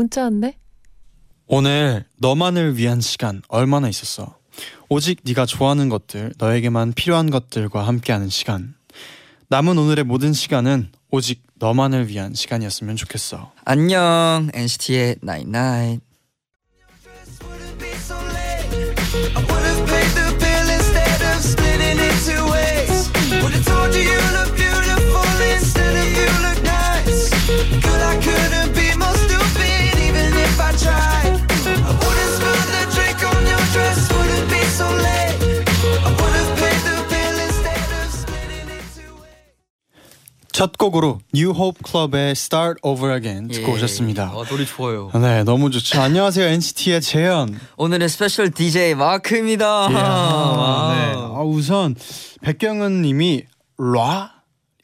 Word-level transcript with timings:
문자 0.00 0.22
왔네. 0.22 0.56
오늘 1.46 2.06
너만을 2.16 2.78
위한 2.78 3.02
시간 3.02 3.42
얼마나 3.48 3.86
있었어? 3.86 4.38
오직 4.88 5.20
네가 5.24 5.44
좋아하는 5.44 5.90
것들, 5.90 6.32
너에게만 6.38 6.94
필요한 6.94 7.28
것들과 7.28 7.86
함께하는 7.86 8.30
시간. 8.30 8.74
남은 9.48 9.76
오늘의 9.76 10.04
모든 10.04 10.32
시간은 10.32 10.88
오직 11.10 11.42
너만을 11.56 12.08
위한 12.08 12.32
시간이었으면 12.32 12.96
좋겠어. 12.96 13.52
안녕 13.66 14.48
NCT의 14.54 15.16
Night 15.22 15.48
Night. 15.48 16.02
wouldn't 17.44 17.78
be 17.78 17.90
so 18.00 18.16
late. 18.16 18.96
I 19.36 19.40
would 19.44 19.64
have 19.68 19.84
paid 19.86 20.10
the 20.16 20.32
bill 20.40 20.68
instead 20.78 21.20
of 21.28 21.44
splitting 21.44 21.98
it 22.00 22.16
two 22.24 22.40
ways. 22.48 23.10
Would 23.42 23.52
have 23.52 23.66
told 23.66 23.94
you 23.94 24.00
you 24.00 24.18
look 24.32 24.49
첫 40.60 40.76
곡으로 40.76 41.20
New 41.34 41.54
Hope 41.54 41.80
Club의 41.86 42.32
Start 42.32 42.80
Over 42.82 43.14
Again 43.14 43.48
듣고 43.48 43.72
오셨습니다. 43.72 44.32
어, 44.34 44.44
노래 44.44 44.66
좋아요. 44.66 45.10
네, 45.14 45.42
너무 45.42 45.70
좋죠. 45.70 45.98
안녕하세요 46.02 46.46
NCT의 46.48 47.00
재현. 47.00 47.58
오늘의 47.78 48.10
스페셜 48.10 48.50
DJ 48.50 48.94
마크입니다. 48.94 49.88
네. 49.88 49.94
wow. 49.94 51.34
아, 51.38 51.42
우선 51.44 51.96
백경은님이 52.42 53.44
라 53.78 54.34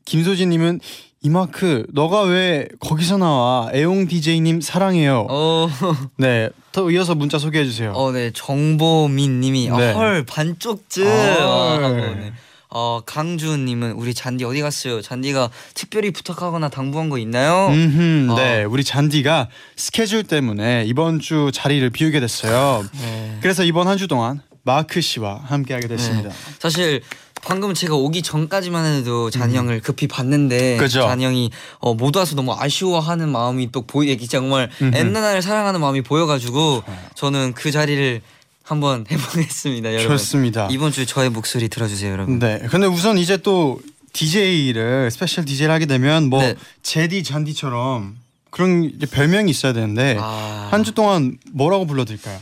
김소진님은 0.06 0.80
이마크 1.20 1.84
너가 1.92 2.22
왜 2.22 2.68
거기서 2.80 3.18
나와 3.18 3.68
애용 3.74 4.06
DJ님 4.06 4.62
사랑해요. 4.62 5.26
어, 5.28 5.68
네, 6.16 6.48
더 6.72 6.90
이어서 6.90 7.14
문자 7.14 7.38
소개해 7.38 7.66
주세요. 7.66 7.92
어, 7.94 8.12
네 8.12 8.30
정보민님이 8.32 9.68
네. 9.68 9.92
헐. 9.92 10.24
헐. 10.24 11.82
하고, 11.82 11.96
네. 11.98 12.32
어 12.68 13.00
강주님은 13.06 13.92
우리 13.92 14.12
잔디 14.14 14.44
어디 14.44 14.60
갔어요? 14.60 15.00
잔디가 15.02 15.50
특별히 15.74 16.10
부탁하거나 16.10 16.68
당부한 16.68 17.08
거 17.08 17.18
있나요? 17.18 17.68
음흠, 17.70 18.34
네, 18.36 18.64
어. 18.64 18.68
우리 18.68 18.82
잔디가 18.84 19.48
스케줄 19.76 20.24
때문에 20.24 20.84
이번 20.86 21.20
주 21.20 21.50
자리를 21.52 21.88
비우게 21.90 22.20
됐어요. 22.20 22.84
네. 23.00 23.38
그래서 23.40 23.62
이번 23.64 23.86
한 23.88 23.96
주 23.96 24.08
동안 24.08 24.42
마크 24.62 25.00
씨와 25.00 25.40
함께하게 25.46 25.86
됐습니다. 25.88 26.30
사실 26.58 27.00
방금 27.42 27.72
제가 27.72 27.94
오기 27.94 28.22
전까지만 28.22 28.98
해도 28.98 29.30
잔이 29.30 29.56
형을 29.56 29.80
급히 29.80 30.08
봤는데 30.08 30.74
음. 30.74 30.78
그죠. 30.78 31.02
잔이 31.02 31.24
형이 31.24 31.50
어, 31.78 31.94
못 31.94 32.14
와서 32.16 32.34
너무 32.34 32.52
아쉬워하는 32.58 33.28
마음이 33.30 33.70
또 33.70 33.82
보이 33.82 34.18
정말 34.26 34.68
음흠. 34.82 34.96
엔나나를 34.96 35.40
사랑하는 35.40 35.80
마음이 35.80 36.02
보여가지고 36.02 36.82
좋아요. 36.84 36.98
저는 37.14 37.52
그 37.54 37.70
자리를 37.70 38.20
한번 38.66 39.04
해보겠습니다, 39.10 39.94
여러분. 39.94 40.08
좋습니다. 40.18 40.68
이번 40.72 40.90
주 40.90 41.06
저의 41.06 41.30
목소리 41.30 41.68
들어주세요, 41.68 42.12
여러분. 42.12 42.38
네, 42.40 42.60
근데 42.68 42.86
우선 42.86 43.16
이제 43.16 43.36
또 43.36 43.80
DJ를 44.12 45.10
스페셜 45.10 45.44
DJ를 45.44 45.72
하게 45.72 45.86
되면 45.86 46.28
뭐 46.28 46.42
네. 46.42 46.56
재디 46.82 47.22
쟌디처럼 47.22 48.16
그런 48.50 48.90
별명이 49.12 49.50
있어야 49.50 49.72
되는데 49.72 50.16
아, 50.18 50.68
한주 50.70 50.92
동안 50.92 51.36
뭐라고 51.52 51.86
불러드릴까요? 51.86 52.38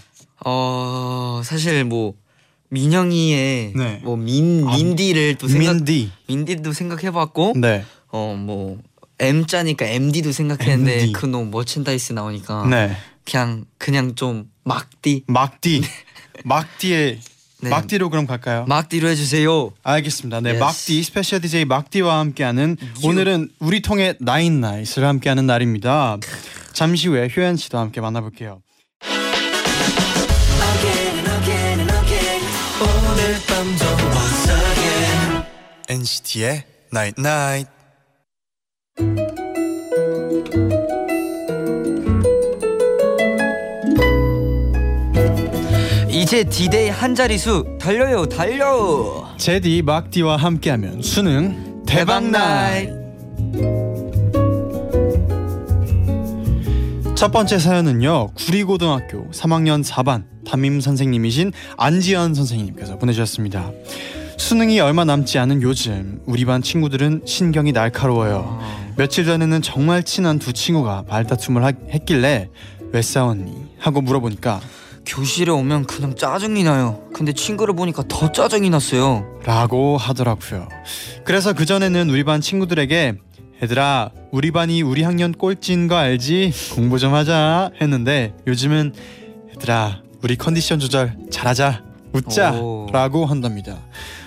어 0.46 1.42
사실 1.44 1.84
뭐 1.84 2.14
민형이의 2.70 3.72
네. 3.76 4.00
뭐민 4.04 4.66
아, 4.66 4.76
민디를 4.76 5.34
또 5.36 5.48
생각 5.48 5.74
민디. 5.76 6.10
민디도 6.28 6.72
생각해봤고 6.72 7.54
네, 7.56 7.84
어뭐 8.10 8.78
M 9.18 9.46
자니까 9.46 9.86
MD도 9.86 10.32
생각했는데 10.32 11.00
MD. 11.00 11.12
그 11.12 11.26
너무 11.26 11.46
merchandise 11.50 12.12
나오니까 12.12 12.66
네, 12.66 12.96
그냥 13.24 13.64
그냥 13.78 14.14
좀 14.14 14.50
막디 14.64 15.24
막디, 15.28 15.82
막디의 16.44 17.20
네. 17.62 17.70
막디로 17.70 18.10
그럼 18.10 18.26
갈까요? 18.26 18.64
막디로 18.68 19.08
해주세요. 19.08 19.72
알겠습니다. 19.82 20.40
네, 20.40 20.50
Yes. 20.50 20.60
막디 20.60 21.02
special 21.02 21.40
DJ 21.40 21.64
막디와 21.64 22.18
함께하는 22.18 22.76
오늘은 23.02 23.50
우리 23.60 23.80
통의 23.80 24.16
나인 24.20 24.60
나잇을 24.60 25.04
함께하는 25.04 25.46
날입니다. 25.46 26.18
잠시 26.72 27.08
후에 27.08 27.28
효연 27.34 27.56
씨도 27.56 27.78
함께 27.78 28.00
만나볼게요. 28.00 28.60
Again 30.76 31.24
NCT의 35.88 36.64
Night 36.92 37.20
Night. 37.20 37.73
이제 46.24 46.42
디데이 46.42 46.88
한 46.88 47.14
자리수 47.14 47.76
달려요 47.78 48.24
달려. 48.26 49.28
제디 49.36 49.82
막디와 49.82 50.38
함께하면 50.38 51.02
수능 51.02 51.84
대박날. 51.84 53.04
첫 57.14 57.30
번째 57.30 57.58
사연은요 57.58 58.28
구리고등학교 58.28 59.30
3학년 59.32 59.84
4반 59.84 60.24
담임 60.48 60.80
선생님이신 60.80 61.52
안지연 61.76 62.32
선생님께서 62.32 62.96
보내주셨습니다. 62.96 63.70
수능이 64.38 64.80
얼마 64.80 65.04
남지 65.04 65.38
않은 65.38 65.60
요즘 65.60 66.22
우리 66.24 66.46
반 66.46 66.62
친구들은 66.62 67.22
신경이 67.26 67.72
날카로워요. 67.72 68.60
며칠 68.96 69.26
전에는 69.26 69.60
정말 69.60 70.02
친한 70.02 70.38
두 70.38 70.54
친구가 70.54 71.04
말다툼을 71.06 71.62
하- 71.64 71.72
했길래 71.90 72.48
왜 72.92 73.02
싸웠니 73.02 73.74
하고 73.78 74.00
물어보니까 74.00 74.60
교실에 75.06 75.50
오면 75.50 75.86
그냥 75.86 76.16
짜증이 76.16 76.64
나요. 76.64 77.02
근데 77.14 77.32
친구를 77.32 77.74
보니까 77.74 78.04
더 78.08 78.32
짜증이 78.32 78.70
났어요. 78.70 79.24
라고 79.44 79.96
하더라고요. 79.96 80.68
그래서 81.24 81.52
그 81.52 81.66
전에는 81.66 82.10
우리 82.10 82.24
반 82.24 82.40
친구들에게 82.40 83.14
얘들아 83.62 84.10
우리 84.32 84.50
반이 84.50 84.82
우리 84.82 85.02
학년 85.02 85.32
꼴찌인 85.32 85.88
거 85.88 85.96
알지? 85.96 86.52
공부 86.74 86.98
좀 86.98 87.14
하자 87.14 87.70
했는데 87.80 88.34
요즘은 88.46 88.92
얘들아 89.54 90.02
우리 90.22 90.36
컨디션 90.36 90.78
조절 90.78 91.16
잘하자 91.30 91.84
웃자 92.12 92.60
오. 92.60 92.86
라고 92.92 93.26
한답니다. 93.26 93.78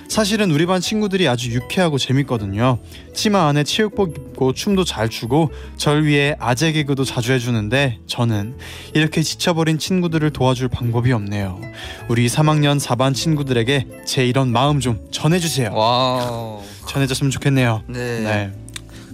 사실은 0.07 0.51
우리 0.51 0.65
반 0.65 0.81
친구들이 0.81 1.27
아주 1.27 1.51
유쾌하고 1.51 1.97
재밌거든요. 1.97 2.79
치마 3.13 3.47
안에 3.47 3.63
체육복 3.63 4.15
입고 4.17 4.53
춤도 4.53 4.83
잘 4.83 5.09
추고 5.09 5.51
절 5.75 6.05
위해 6.05 6.35
아재 6.39 6.71
개그도 6.71 7.03
자주 7.03 7.33
해주는데 7.33 7.99
저는 8.07 8.55
이렇게 8.93 9.21
지쳐버린 9.21 9.77
친구들을 9.77 10.29
도와줄 10.31 10.69
방법이 10.69 11.11
없네요. 11.11 11.59
우리 12.07 12.27
3학년 12.27 12.79
4반 12.79 13.13
친구들에게 13.13 13.87
제 14.05 14.25
이런 14.25 14.51
마음 14.51 14.79
좀 14.79 15.05
전해주세요. 15.11 15.71
와우. 15.73 16.61
전해줬으면 16.87 17.31
좋겠네요. 17.31 17.83
네. 17.87 18.19
네. 18.21 18.51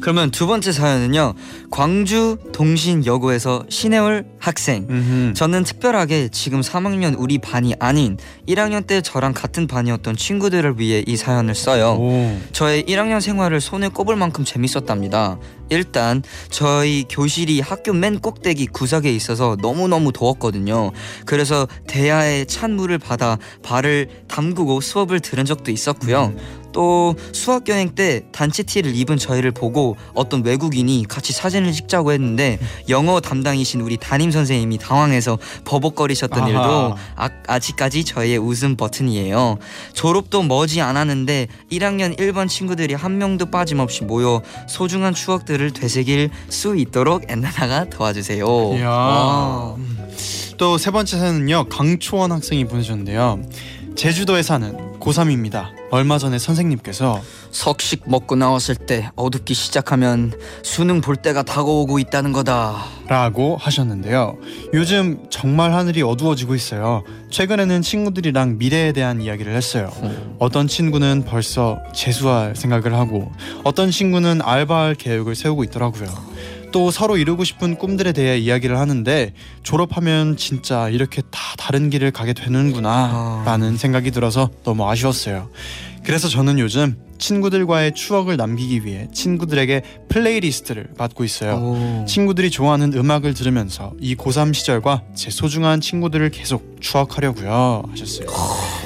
그러면 0.04 0.32
두 0.32 0.48
번째 0.48 0.74
사연은요. 0.74 1.34
광주 1.72 2.38
동신여고에서 2.52 3.64
신혜월 3.70 4.26
학생. 4.38 4.86
음흠. 4.90 5.34
저는 5.34 5.64
특별하게 5.64 6.28
지금 6.28 6.60
3학년 6.60 7.16
우리 7.18 7.38
반이 7.38 7.76
아닌 7.80 8.18
1학년 8.46 8.86
때 8.86 9.00
저랑 9.00 9.32
같은 9.34 9.66
반이었던 9.66 10.18
친구들을 10.18 10.78
위해 10.78 11.06
이 11.08 11.16
사연을 11.16 11.56
써요. 11.56 11.96
오. 11.98 12.38
저의 12.52 12.84
1학년 12.84 13.22
생활을 13.22 13.62
손에 13.62 13.88
꼽을 13.88 14.18
만큼 14.18 14.44
재밌었답니다. 14.44 15.40
일단 15.70 16.22
저희 16.50 17.06
교실이 17.10 17.62
학교 17.62 17.94
맨 17.94 18.20
꼭대기 18.20 18.68
구석에 18.68 19.10
있어서 19.10 19.56
너무너무 19.62 20.12
더웠거든요. 20.12 20.92
그래서 21.26 21.66
대야에 21.88 22.44
찬 22.44 22.76
물을 22.76 22.98
받아 22.98 23.38
발을 23.64 24.10
담그고 24.28 24.82
수업을 24.82 25.22
들은 25.22 25.46
적도 25.46 25.72
있었고요. 25.72 26.34
또 26.74 27.16
수학 27.32 27.70
여행 27.70 27.96
때 27.96 28.24
단체 28.32 28.64
티를 28.64 28.96
입은 28.96 29.18
저희를 29.18 29.52
보고 29.52 29.96
어떤 30.14 30.44
외국인이 30.44 31.06
같이 31.08 31.32
사진을 31.32 31.72
찍자고 31.72 32.12
했는데 32.12 32.60
영어 32.90 33.22
담당이신 33.22 33.82
우리 33.82 33.98
담임 33.98 34.32
선생님이 34.32 34.80
당황해서 34.80 35.38
버벅거리셨던 35.66 36.40
아하. 36.40 36.50
일도 36.50 36.98
아, 37.16 37.30
아직까지 37.48 38.04
저희의 38.04 38.38
웃음 38.40 38.76
버튼이에요. 38.76 39.58
졸업도 39.94 40.44
머지 40.44 40.82
않았는데 40.82 41.48
1학년 41.72 42.18
1번 42.18 42.50
친구들이 42.50 42.96
한 42.96 43.18
명도 43.18 43.46
빠짐없이 43.52 44.04
모여 44.04 44.42
소중한 44.68 45.14
추억들을 45.14 45.72
되새길 45.72 46.30
수 46.50 46.76
있도록 46.76 47.24
엔나나가 47.30 47.86
도와주세요. 47.90 48.46
또 50.58 50.78
세 50.78 50.92
번째 50.92 51.18
사연은요 51.18 51.66
강초원 51.70 52.32
학생이 52.32 52.66
보내주셨는데요 52.66 53.42
제주도에 53.96 54.42
사는 54.44 54.93
고3입니다. 55.04 55.72
얼마 55.92 56.18
전에 56.18 56.40
선생님께서 56.40 57.22
석식 57.52 58.04
먹고 58.10 58.36
나왔을 58.36 58.76
때 58.76 59.10
어둡기 59.16 59.54
시작하면 59.54 60.34
수능 60.64 61.02
볼 61.02 61.16
때가 61.18 61.44
다가오고 61.44 62.00
있다는 62.00 62.32
거다. 62.32 62.86
라고 63.08 63.58
하셨는데요. 63.58 64.38
요즘 64.74 65.26
정말 65.30 65.74
하늘이 65.74 66.02
어두워지고 66.02 66.56
있어요. 66.56 67.04
최근에는 67.30 67.82
친구들이랑 67.82 68.58
미래에 68.58 68.94
대한 68.94 69.22
이야기를 69.22 69.54
했어요. 69.54 69.92
어떤 70.40 70.68
친구는 70.68 71.26
벌써 71.28 71.80
재수할 71.94 72.56
생각을 72.56 72.94
하고 72.94 73.32
어떤 73.64 73.92
친구는 73.92 74.42
알바할 74.42 74.96
계획을 74.96 75.36
세우고 75.36 75.64
있더라고요 75.66 76.08
또 76.74 76.92
서로 76.92 77.16
이루고 77.16 77.46
싶은 77.46 77.78
꿈들에 77.78 78.12
대해 78.12 78.38
이야기를 78.38 78.78
하는데 78.78 79.32
졸업하면 79.62 80.36
진짜 80.36 80.90
이렇게 80.90 81.22
다 81.30 81.40
다른 81.58 81.90
길을 81.90 82.12
가게 82.12 82.34
되는구나 82.34 82.90
아. 82.90 83.44
라는 83.46 83.78
생각이 83.78 84.12
들어서 84.12 84.50
너무 84.66 84.90
아쉬웠어요. 84.90 85.50
그래서 86.04 86.28
저는 86.28 86.60
요즘 86.60 86.98
친구들과의 87.20 87.94
추억을 87.94 88.36
남기기 88.36 88.86
위해 88.86 89.08
친구들에게 89.14 89.84
playlist를 90.10 90.90
받고 90.98 91.24
있어요. 91.24 91.56
오. 91.56 92.06
친구들이 92.06 92.50
좋아하는 92.50 92.92
음악을 92.94 93.34
들으면서 93.36 93.94
이 94.02 94.16
고3 94.16 94.54
시절과 94.54 95.04
제 95.16 95.30
소중한 95.30 95.80
친구들을 95.80 96.32
계속 96.32 96.78
추억하려고요 96.82 97.84
하셨어요. 97.92 98.28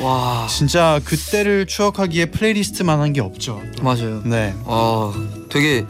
와. 0.03 0.45
진짜 0.47 0.99
그때를 1.05 1.65
추억하기에 1.65 2.25
playlist만한 2.25 3.13
게 3.13 3.21
없죠. 3.21 3.63
맞아요. 3.81 4.21
네. 4.25 4.53
어 4.65 5.13
되게 5.49 5.85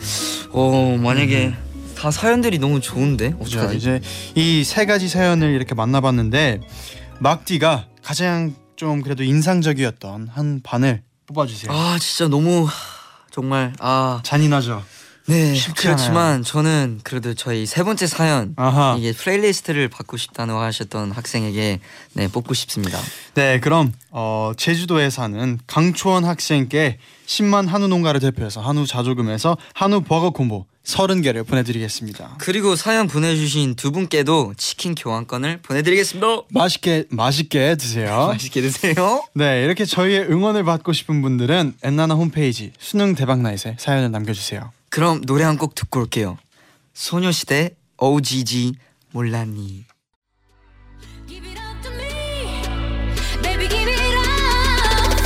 어 0.51 0.95
만약에 1.01 1.53
다 1.97 2.11
사연들이 2.11 2.59
너무 2.59 2.79
좋은데? 2.81 3.31
자, 3.31 3.37
어떡하지? 3.41 3.77
이제 3.77 4.01
이 4.35 4.63
세 4.63 4.85
가지 4.85 5.07
사연을 5.09 5.51
이렇게 5.53 5.73
만나봤는데 5.75 6.61
막디가 7.19 7.87
가장 8.03 8.53
좀 8.75 9.01
그래도 9.01 9.23
인상적이었던 9.23 10.27
한 10.31 10.61
반을 10.63 11.01
뽑아주세요. 11.27 11.71
아 11.71 11.97
진짜 11.99 12.27
너무 12.27 12.67
정말 13.31 13.73
아. 13.79 14.21
잔인하죠? 14.23 14.83
네 15.29 15.53
쉽지 15.55 15.83
그렇지만 15.87 16.41
저는 16.41 17.01
그래도 17.03 17.33
저희 17.33 17.65
세 17.65 17.83
번째 17.83 18.07
사연 18.07 18.53
아하. 18.55 18.95
이게 18.97 19.11
playlist를 19.11 19.89
받고 19.89 20.15
싶다고 20.15 20.53
하셨던 20.53 21.11
학생에게 21.11 21.79
네 22.13 22.27
뽑고 22.29 22.53
싶습니다. 22.53 22.97
네 23.33 23.59
그럼 23.59 23.91
어, 24.11 24.53
제주도에 24.55 25.09
사는 25.09 25.59
강초원 25.67 26.23
학생께 26.23 26.99
10만 27.25 27.67
한우 27.67 27.87
농가를 27.89 28.21
대표해서 28.21 28.61
한우 28.61 28.85
자조금에서 28.87 29.57
한우 29.73 30.01
버거 30.01 30.29
콤보 30.29 30.65
30개를 30.87 31.45
보내드리겠습니다 31.45 32.35
그리고 32.39 32.75
사연 32.77 33.07
보내주신 33.07 33.75
두 33.75 33.91
분께도 33.91 34.53
치킨 34.55 34.95
교환권을 34.95 35.61
보내드리겠습니다. 35.61 36.27
맛있게 36.51 37.03
맛있게 37.09 37.75
드세요. 37.75 38.27
맛있게 38.31 38.61
드세요. 38.61 39.23
네, 39.33 39.63
이렇게 39.63 39.83
저희의 39.85 40.31
응원을 40.31 40.63
받고 40.63 40.93
싶은 40.93 41.21
분들은 41.21 41.73
엔나나 41.83 42.15
홈페이지 42.15 42.71
수능 42.79 43.15
대박 43.15 43.41
나잇에 43.41 43.75
사연을 43.77 44.11
남겨주세요. 44.11 44.71
그럼 44.89 45.21
노래 45.25 45.43
한 45.43 45.57
곡 45.57 45.75
듣고 45.75 45.99
올게요. 46.01 46.37
소녀시대 46.93 47.71
OGG 47.97 48.73
몰랐니. 49.11 49.85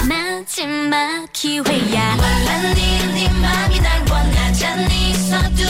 마지막 0.07 1.31
기회야. 1.33 2.15
말랐니, 2.15 2.81
네 3.13 3.29
맘이 3.41 3.79
날 3.79 4.00
원하 5.31 5.61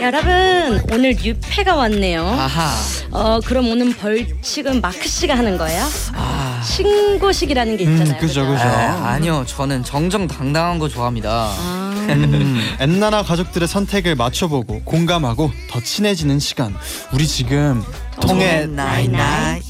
여러분 0.00 0.80
오늘 0.92 1.16
뉴페가 1.20 1.74
왔네요. 1.74 2.24
아하. 2.26 2.70
어 3.10 3.40
그럼 3.44 3.68
오늘 3.70 3.94
벌칙은 3.94 4.80
마크 4.80 5.06
씨가 5.08 5.36
하는 5.36 5.56
거예요? 5.56 5.84
아. 6.14 6.60
신고식이라는 6.64 7.76
게 7.76 7.84
있잖아요. 7.84 8.18
그죠, 8.18 8.42
에, 8.42 8.46
그죠. 8.46 8.62
아 8.64 9.18
니요, 9.20 9.44
저는 9.46 9.84
정정당당한 9.84 10.78
거 10.78 10.88
좋아합니다. 10.88 11.30
아, 11.30 12.06
음, 12.08 12.60
엔나나 12.80 13.22
가족들의 13.22 13.68
선택을 13.68 14.14
맞춰보고 14.14 14.82
공감하고 14.84 15.50
더 15.70 15.80
친해지는 15.80 16.38
시간. 16.38 16.74
우리 17.12 17.26
지금 17.26 17.82
통해 18.20 18.66
나이 18.66 19.08
나이. 19.08 19.60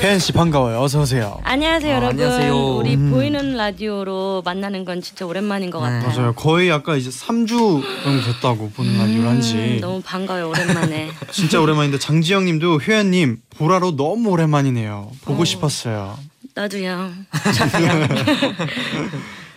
혜연 0.00 0.18
씨 0.18 0.32
반가워요. 0.32 0.80
어서 0.80 1.02
오세요. 1.02 1.38
안녕하세요 1.44 1.92
아, 1.92 1.96
여러분. 1.96 2.20
안녕하세요. 2.22 2.54
우리 2.76 2.94
음. 2.94 3.10
보이는 3.10 3.54
라디오로 3.54 4.40
만나는 4.46 4.86
건 4.86 5.02
진짜 5.02 5.26
오랜만인 5.26 5.70
것 5.70 5.78
네. 5.86 6.00
같아요. 6.00 6.16
맞아요. 6.18 6.32
거의 6.34 6.72
아까 6.72 6.96
이제 6.96 7.10
3주 7.10 7.82
정도 8.02 8.22
됐다고 8.32 8.70
보는 8.70 8.96
라디오를 8.96 9.28
한지. 9.28 9.56
음, 9.56 9.78
너무 9.82 10.00
반가워요 10.00 10.48
오랜만에. 10.48 11.10
진짜 11.32 11.60
오랜만인데 11.60 11.98
장지영 11.98 12.46
님도 12.46 12.78
효연 12.78 13.10
님 13.10 13.42
보라로 13.58 13.94
너무 13.96 14.30
오랜만이네요. 14.30 15.10
보고 15.26 15.42
어. 15.42 15.44
싶었어요. 15.44 16.18
나도요. 16.54 17.10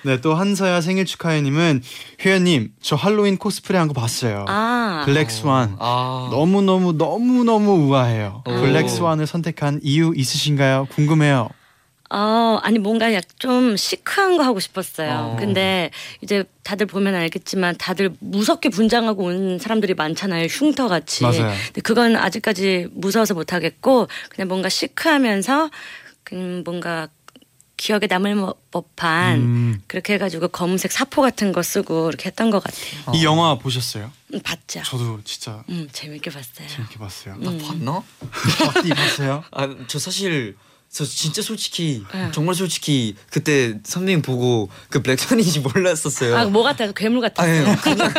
네, 0.06 0.20
또 0.22 0.34
한서야 0.36 0.82
생일 0.82 1.06
축하해님은 1.06 1.82
효연님 2.24 2.74
저 2.82 2.96
할로윈 2.96 3.38
코스프레 3.38 3.78
한 3.80 3.88
거 3.88 3.94
봤어요. 3.94 4.46
아 4.48 5.04
Black 5.06 5.30
Swan 5.32 5.76
아. 5.80 6.30
너무 6.32 6.62
너무 6.62 6.94
너무 6.98 7.44
너무 7.44 7.88
우아해요. 7.88 8.44
오. 8.46 8.52
Black 8.62 8.90
Swan을 8.90 9.28
선택한 9.28 9.80
이유 9.84 10.14
있으신가요? 10.16 10.88
궁금해요. 10.92 11.50
어, 12.16 12.60
아니 12.62 12.78
뭔가 12.80 13.12
약 13.14 13.24
좀 13.40 13.76
시크한 13.76 14.38
거 14.38 14.44
하고 14.44 14.60
싶었어요. 14.62 15.34
어. 15.34 15.36
근데 15.38 15.90
이제 16.22 16.46
다들 16.64 16.86
보면 16.86 17.14
알겠지만 17.16 17.76
다들 17.78 18.12
무섭게 18.20 18.70
분장하고 18.70 19.24
온 19.26 19.60
사람들이 19.60 19.96
많잖아요. 19.96 20.46
흉터 20.46 20.88
같이. 20.88 21.24
맞아요. 21.24 21.52
근데 21.66 21.82
그건 21.82 22.16
아직까지 22.16 22.88
무서워서 22.94 23.34
못 23.34 23.52
하겠고 23.52 24.08
그냥 24.30 24.48
뭔가 24.48 24.70
시크하면서 24.70 25.70
그냥 26.24 26.62
뭔가 26.64 27.10
기억에 27.78 28.08
남을 28.08 28.36
뭐- 28.36 28.56
법한 28.72 29.40
음, 29.40 29.82
그렇게 29.88 30.14
해가지고 30.14 30.50
검은색 30.50 30.92
사포 30.92 31.22
같은 31.22 31.52
거 31.52 31.62
쓰고 31.64 32.10
이렇게 32.10 32.28
했던 32.28 32.50
것 32.52 32.64
같아요. 32.64 33.16
이 33.16 33.24
영화 33.26 33.56
보셨어요? 33.58 34.12
음, 34.34 34.40
봤죠. 34.42 34.82
저도 34.84 35.20
진짜 35.24 35.64
음, 35.70 35.88
재밌게 35.92 36.30
봤어요. 36.32 36.68
재밌게 36.68 36.98
봤어요. 36.98 37.36
음. 37.42 37.58
봤나? 37.60 38.04
어디 38.78 38.90
봤어요? 38.90 39.44
아, 39.52 39.76
저 39.88 40.00
사실 40.00 40.56
저 40.90 41.04
진짜 41.06 41.42
솔직히 41.42 42.04
네. 42.14 42.30
정말 42.32 42.54
솔직히 42.56 43.16
그때 43.32 43.80
선배님 43.84 44.22
보고 44.22 44.70
그 44.90 45.02
Black 45.02 45.25
Swan인지 45.25 45.62
몰랐었어요. 45.62 46.38
아, 46.38 46.46
뭐 46.46 46.62
같아? 46.64 46.92
괴물 46.92 47.20
같아. 47.22 47.42
아니 47.44 47.64
그냥 47.82 48.14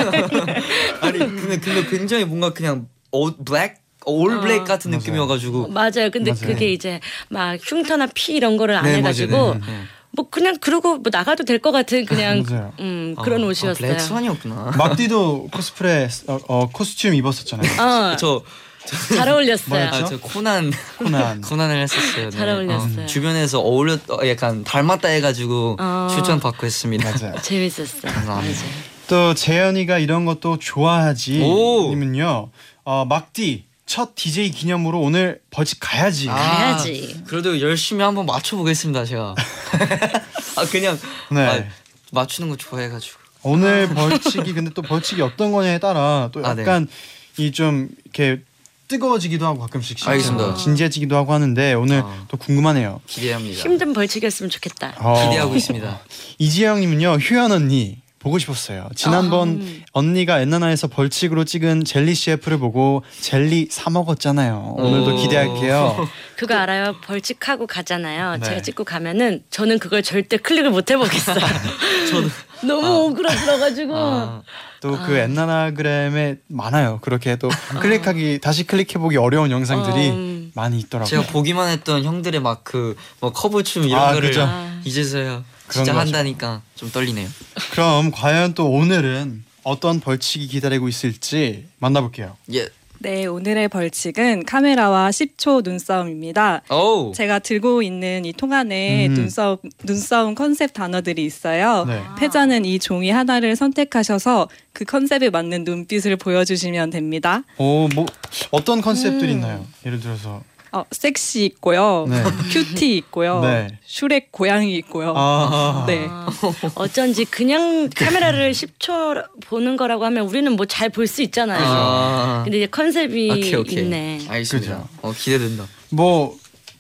아니 1.01 1.19
근데 1.19 1.61
근데 1.61 1.87
굉장히 1.89 2.25
뭔가 2.25 2.51
그냥 2.53 2.89
어 3.13 3.31
black 3.45 3.84
all 4.07 4.37
어. 4.37 4.41
black 4.41 4.65
같은 4.65 4.91
맞아요. 4.91 5.01
느낌이어가지고 5.01 5.69
맞아요. 5.69 6.11
근데 6.13 6.33
맞아요. 6.33 6.47
그게 6.47 6.73
이제 6.73 7.01
막 7.29 7.59
흉터나 7.63 8.07
피 8.15 8.35
이런 8.35 8.57
거를 8.57 8.77
안 8.77 8.85
네, 8.85 8.97
해가지고 8.97 9.37
맞아요. 9.37 9.55
네, 9.55 9.61
네. 9.67 9.81
뭐 10.17 10.29
그냥 10.31 10.57
그러고 10.61 10.99
뭐 10.99 11.11
나가도 11.13 11.45
될 11.45 11.59
것 11.59 11.73
같은 11.73 12.05
그냥. 12.05 12.45
음 12.79 13.17
그런 13.23 13.43
아, 13.43 13.47
옷이었어요. 13.47 13.71
아, 13.91 13.95
Black 13.95 14.01
Swan이었구나. 14.01 14.73
막디도 14.79 15.49
코스프레 15.53 16.09
어, 16.29 16.39
어, 16.49 16.69
코스튬 16.71 17.15
입었었잖아요. 17.15 17.81
어, 17.81 18.17
저 18.17 18.43
잘 19.17 19.29
어울렸어요. 19.31 19.85
아, 19.87 20.05
저 20.05 20.19
코난 20.21 20.71
코난. 20.99 21.41
코난을 21.41 21.81
했었어요. 21.81 22.29
잘 22.31 22.49
어울렸어요. 22.51 23.05
어, 23.05 23.07
주변에서 23.07 23.61
어울렸 23.61 24.09
어, 24.11 24.19
약간 24.29 24.63
닮았다 24.63 25.09
해가지고 25.09 25.79
어. 25.81 26.09
추천 26.15 26.39
받고 26.39 26.67
했습니다. 26.67 27.11
맞아요. 27.11 27.35
재밌었어. 27.41 28.03
감사합니다. 28.07 28.61
맞아요. 28.61 28.95
또 29.09 29.35
재현이가 29.35 29.99
이런 29.99 30.27
것도 30.27 30.59
좋아하지. 30.59 31.41
오. 31.43 31.89
님은요. 31.91 32.51
어, 32.85 33.05
막디 33.07 33.65
첫 33.87 34.15
DJ 34.15 34.51
기념으로 34.51 35.01
오늘 35.01 35.41
벌칙 35.51 35.79
가야지. 35.81 36.29
아, 36.29 36.35
가야지. 36.35 37.23
그래도 37.27 37.61
열심히 37.61 38.03
한번 38.03 38.27
맞춰보겠습니다 38.27 39.05
제가. 39.05 39.35
아 40.57 40.65
그냥 40.71 40.99
네. 41.31 41.47
아, 41.47 41.65
맞추는 42.13 42.49
거 42.49 42.57
좋아해가지고. 42.57 43.19
오늘 43.43 43.89
벌칙이 43.89 44.55
근데 44.55 44.71
또 44.73 44.81
벌칙이 44.81 45.21
어떤 45.21 45.53
거냐에 45.53 45.79
따라 45.79 46.31
또 46.33 46.45
아, 46.45 46.55
네. 46.55 46.63
약간 46.63 46.89
이좀 47.37 47.91
이렇게 48.05 48.41
뜨거워지기도 48.89 49.47
하고 49.47 49.61
가끔씩 49.61 50.07
알겠습니다. 50.07 50.55
진지해지기도 50.55 51.17
하고 51.17 51.33
하는데 51.35 51.75
오늘 51.75 52.01
아. 52.01 52.25
또 52.29 52.37
궁금하네요. 52.39 53.01
기대합니다. 53.07 53.61
힘든 53.61 53.93
벌칙이었으면 53.93 54.49
좋겠다. 54.51 54.95
어, 54.99 55.25
기대하고 55.29 55.55
있습니다. 55.57 56.01
이지영님은요 56.39 57.15
효연 57.17 57.53
언니 57.53 57.99
보고 58.25 58.39
싶었어요. 58.39 58.89
지난번 58.97 59.83
언니가 59.93 60.41
엔나나에서 60.41 60.89
벌칙으로 60.89 61.45
찍은 61.45 61.85
젤리 61.85 62.15
CF를 62.15 62.59
보고 62.59 63.05
젤리 63.21 63.69
사 63.71 63.91
먹었잖아요. 63.91 64.75
오늘도 64.79 65.15
오. 65.15 65.17
기대할게요. 65.19 66.09
그거 66.37 66.55
알아요? 66.55 66.95
벌칙하고 67.05 67.67
가잖아요. 67.67 68.39
네. 68.39 68.47
제가 68.47 68.63
찍고 68.63 68.85
가면은 68.85 69.43
저는 69.51 69.79
그걸 69.79 70.03
절대 70.03 70.39
클릭을 70.39 70.71
못 70.71 70.91
해보겠어요. 70.91 71.37
저는 72.11 72.31
너무 72.67 73.11
오그라들어가지고. 73.11 73.95
아, 73.95 74.43
또그 74.81 75.17
엔나나그램에 75.17 76.37
많아요. 76.49 76.99
그렇게 77.03 77.37
또 77.37 77.51
클릭하기 77.81 78.41
다시 78.43 78.65
클릭해보기 78.67 79.19
어려운 79.19 79.51
영상들이 79.51 80.09
음. 80.11 80.51
많이 80.55 80.79
있더라고요. 80.79 81.09
제가 81.09 81.23
보기만 81.33 81.69
했던 81.69 82.05
형들의 82.05 82.41
막 82.41 82.65
그 82.65 82.97
뭐 83.21 83.33
커브 83.33 83.63
춤 83.65 83.85
이런 83.85 84.01
아, 84.01 84.13
거를 84.15 84.29
그죠. 84.31 84.49
이제서야 84.85 85.43
진짜 85.71 85.93
거죠. 85.93 85.99
한다니까 85.99 86.63
좀 86.75 86.91
떨리네요. 86.91 87.29
그럼 87.73 88.11
과연 88.11 88.55
또 88.55 88.71
오늘은 88.71 89.45
어떤 89.63 90.01
벌칙이 90.01 90.47
기다리고 90.49 90.89
있을지 90.89 91.67
만나볼게요. 91.79 92.37
예. 92.53 92.69
네, 93.01 93.27
오늘의 93.27 93.69
벌칙은 93.69 94.45
카메라와 94.47 95.11
10초 95.11 95.63
눈싸움입니다. 95.65 96.63
오. 96.71 97.13
제가 97.15 97.39
들고 97.41 97.83
있는 97.83 98.25
이 98.25 98.33
통 98.33 98.53
안에 98.55 99.09
음. 99.09 99.15
눈싸움, 99.15 99.59
눈싸움 99.83 100.35
컨셉 100.35 100.73
단어들이 100.73 101.23
있어요. 101.25 101.85
네. 101.87 102.01
패자는 102.19 102.65
이 102.65 102.79
종이 102.79 103.11
하나를 103.11 103.57
선택하셔서 103.57 104.49
그 104.73 104.85
컨셉에 104.87 105.29
맞는 105.29 105.65
눈빛을 105.65 106.17
보여주시면 106.17 106.91
됩니다. 106.91 107.43
오, 107.59 107.89
뭐 107.95 108.07
어떤 108.53 108.81
컨셉들이 108.81 109.33
있나요? 109.33 109.67
예를 109.85 110.01
들어서 110.01 110.43
어, 110.75 110.85
섹시 110.91 111.45
있고요. 111.45 112.07
네. 112.09 112.23
cutie 112.51 112.97
있고요. 112.97 113.41
네. 113.41 113.69
슈렉 113.87 114.33
고양이 114.33 114.75
있고요. 114.79 115.15
아, 115.17 115.85
네. 115.87 116.07
아, 116.11 116.27
어쩐지 116.75 117.25
그냥 117.27 117.89
카메라를 117.95 118.51
10초 118.53 119.25
보는 119.43 119.77
거라고 119.77 120.05
하면 120.07 120.27
우리는 120.27 120.51
뭐 120.57 120.67
잘 120.67 120.91
볼 120.91 121.07
수 121.07 121.23
있잖아요. 121.23 121.63
아. 121.65 122.41
근데 122.45 122.59
이제 122.59 122.67
컨셉이 122.67 123.31
오케이 123.31 123.55
오케이. 123.55 123.79
있네. 123.85 124.21
알겠습니다. 124.29 124.77
그죠. 124.79 124.89
어 125.03 125.13
기대된다. 125.13 125.67
뭐 125.91 126.37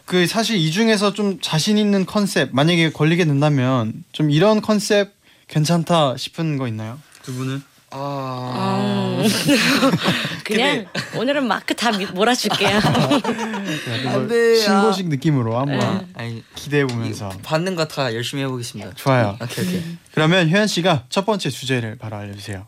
그 0.07 0.27
사실 0.27 0.57
이 0.59 0.71
중에서 0.71 1.15
좀 1.15 1.39
자신 1.41 1.79
있는 1.79 2.05
컨셉 2.05 2.51
만약에 2.53 2.91
걸리게 2.93 3.25
된다면 3.25 4.05
좀 4.13 4.31
이런 4.31 4.61
컨셉 4.61 5.15
괜찮다 5.49 6.19
싶은 6.19 6.59
거 6.59 6.69
있나요? 6.69 6.99
두 7.23 7.33
분은? 7.33 7.63
아. 7.97 9.23
음. 9.25 9.29
그냥 10.45 10.87
오늘은 11.17 11.47
마크 11.47 11.75
다 11.75 11.91
미- 11.93 12.07
몰아줄게요. 12.07 12.81
안 14.09 14.29
돼, 14.29 14.57
신고식 14.57 15.09
느낌으로 15.09 15.59
한번 15.59 16.09
아니 16.15 16.43
기대해 16.55 16.85
보면서 16.87 17.31
받는 17.43 17.77
거 17.77 17.85
다 17.87 18.13
열심히 18.15 18.43
해보겠습니다. 18.43 18.93
좋아요. 18.97 19.39
오케이 19.41 19.65
오케이. 19.67 19.83
그러면 20.13 20.51
효연 20.51 20.67
씨가 20.67 21.05
첫 21.09 21.25
번째 21.27 21.51
주제를 21.51 21.97
바로 21.99 22.17
알려주세요. 22.17 22.67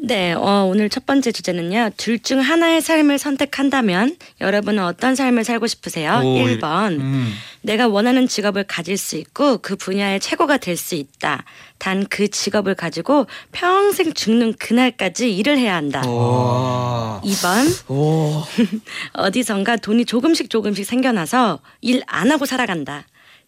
네, 0.00 0.32
어, 0.32 0.64
오늘 0.70 0.88
첫 0.88 1.06
번째 1.06 1.32
주제는요. 1.32 1.90
둘 1.96 2.20
중 2.20 2.38
하나의 2.40 2.80
삶을 2.80 3.18
선택한다면 3.18 4.16
여러분은 4.40 4.84
어떤 4.84 5.14
삶을 5.16 5.42
살고 5.44 5.66
싶으세요? 5.66 6.20
오, 6.22 6.38
1번. 6.38 7.00
음. 7.00 7.34
내가 7.68 7.86
원하는 7.86 8.26
직업을 8.26 8.64
가질 8.64 8.96
수 8.96 9.16
있고 9.16 9.58
그 9.58 9.76
분야의 9.76 10.20
최고가 10.20 10.56
될 10.56 10.78
수 10.78 10.94
있다. 10.94 11.44
단 11.78 12.06
그 12.08 12.28
직업을 12.28 12.74
가지고 12.74 13.26
평생 13.52 14.14
죽는 14.14 14.54
그날까지 14.54 15.36
일을 15.36 15.58
해야 15.58 15.74
한다. 15.74 16.00
와. 16.08 17.20
2번. 17.22 17.90
오. 17.90 18.42
어디선가 19.12 19.76
돈이 19.76 20.06
조금씩 20.06 20.48
조금씩 20.48 20.86
생겨나서 20.86 21.60
일 21.82 22.02
안 22.06 22.30
하고 22.32 22.46
살아간다. 22.46 23.04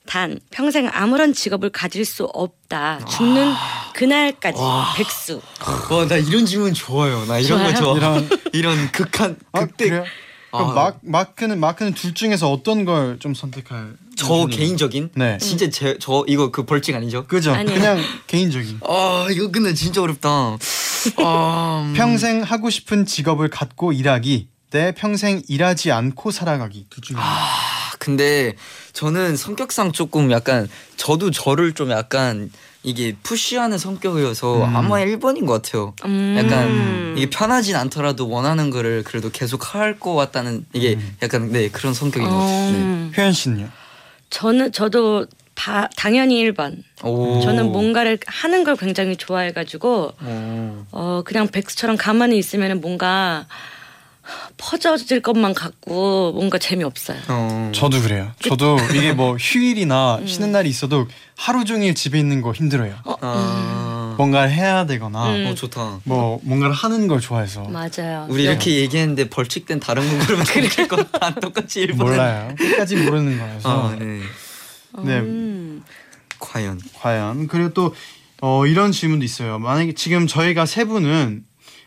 단 0.07 0.39
평생 0.51 0.91
아무런 0.93 1.33
직업을 1.33 1.71
가질 1.71 2.05
수 2.05 2.25
없다. 2.25 3.01
죽는 3.07 3.53
그날까지 3.95 4.59
백수. 4.97 5.41
와 5.91 6.07
나 6.09 6.17
이런 6.17 6.45
질문 6.45 6.75
좋아요. 6.75 7.25
나 7.27 7.39
이런 7.39 7.63
거 7.63 7.73
좋아. 7.75 7.97
이런- 7.97 8.29
이런 8.53 8.93
극한 8.93 9.37
아, 9.53 9.61
극대. 9.61 9.89
그래요? 9.89 10.05
그럼 10.51 10.71
아. 10.71 10.75
마, 10.75 10.93
마크는 11.03 11.61
마크는 11.61 11.95
둘 11.95 12.13
중에서 12.15 12.51
어떤 12.51 12.85
걸 12.85 13.19
좀 13.21 13.35
선택할? 13.35 13.95
저? 14.17 14.47
개인적인. 14.47 15.11
네. 15.15 15.39
진짜 15.39 15.69
제 15.71 15.97
저 16.01 16.25
이거 16.27 16.51
그 16.51 16.65
벌칙 16.65 16.95
아니죠? 16.95 17.27
그죠? 17.27 17.53
아니에요. 17.53 17.79
그냥 17.79 17.99
개인적인. 18.27 18.81
아 18.87 19.27
이거 19.31 19.51
근데 19.51 19.73
진짜 19.75 20.03
어렵다. 20.03 20.29
아, 21.17 21.85
음. 21.87 21.95
평생 21.97 22.43
하고 22.43 22.69
싶은 22.71 23.07
직업을 23.07 23.49
갖고 23.49 23.93
일하기 23.93 24.49
대 24.71 24.93
평생 24.97 25.43
일하지 25.49 25.91
않고 25.93 26.31
살아가기 26.31 26.87
둘 26.91 27.03
중에 27.03 27.17
하나. 27.17 27.27
아, 27.29 27.91
근데 27.99 28.55
저는 28.93 29.37
성격상 29.37 29.93
조금 29.93 30.31
약간 30.31 30.69
저도 30.97 31.31
저를 31.31 31.73
좀 31.73 31.91
약간 31.91 32.51
이게 32.83 33.15
푸시하는 33.23 33.77
성격이어서 33.79 34.65
음. 34.65 34.77
아마 34.77 34.97
1번인 35.01 35.47
것 35.47 35.63
같아요. 35.63 35.95
음. 36.07 36.37
약간 36.39 37.15
이게 37.17 37.29
편하진 37.29 37.77
않더라도 37.77 38.29
원하는 38.29 38.71
거를 38.71 39.03
그래도 39.05 39.31
계속 39.31 39.75
할 39.75 39.99
것 40.01 40.15
같다는 40.15 40.65
이게 40.73 40.99
약간 41.23 41.51
네 41.53 41.69
그런 41.69 41.93
성격인 41.93 42.27
것 42.29 42.35
같아요. 42.35 42.71
네. 42.73 42.79
음. 42.79 43.13
효연 43.17 43.33
씨는요? 43.33 43.69
저는 44.31 44.73
저도 44.73 45.27
바, 45.55 45.89
당연히 45.97 46.43
1번. 46.45 46.79
오. 47.03 47.41
저는 47.43 47.71
뭔가를 47.71 48.19
하는 48.27 48.65
걸 48.65 48.77
굉장히 48.77 49.17
좋아해가지고 49.17 50.13
오. 50.25 50.87
어 50.93 51.23
그냥 51.25 51.49
백수처럼 51.49 51.97
가만히 51.99 52.39
있으면 52.39 52.81
뭔가 52.81 53.47
퍼져질 54.57 55.21
것만 55.23 55.55
같고 55.55 56.33
뭔가 56.33 56.59
재미없어요. 56.59 57.19
어. 57.29 57.73
저도 57.75 58.01
그래요. 58.03 58.31
저도 58.43 58.77
이게 58.95 59.13
뭐 59.13 59.37
휴일이나 59.37 60.21
쉬는 60.27 60.53
날이 60.53 60.69
있어도 60.69 61.07
하루 61.37 61.65
종일 61.65 61.95
집에 61.95 62.19
있는 62.19 62.43
거 62.43 62.53
힘들어요. 62.53 62.95
아. 63.21 64.15
뭔가를 64.19 64.51
해야 64.51 64.85
되거나 64.87 65.31
음. 65.35 65.47
어 65.47 65.55
좋다. 65.55 66.01
뭐 66.05 66.41
뭔가를 66.43 66.75
하는 66.75 67.07
걸 67.09 67.21
좋아해서 67.21 67.65
맞아요. 67.65 68.27
우리 68.29 68.45
이렇게 68.45 68.77
얘기했는데 68.77 69.31
벌칙된 69.31 69.81
다른 69.81 70.03
분들은 70.07 70.45
그럴 70.45 70.89
것다 70.89 71.35
똑같이 71.41 71.87
1번. 71.87 71.97
몰라요. 71.97 72.55
끝까지 72.59 72.97
모르는 72.97 73.39
거여서. 73.39 73.89
아, 73.89 73.97
네. 73.99 74.21
네. 75.05 75.19
음. 75.21 75.83
과연. 76.39 76.81
과연 77.01 77.47
그리고 77.47 77.73
또 77.73 77.95
어, 78.43 78.67
이런 78.67 78.93
질문도 78.93 79.25
있어요. 79.25 79.59
만약에 79.59 79.95
지금 79.95 80.27
저희가 80.27 80.67
세 80.67 80.85
분은 80.85 81.45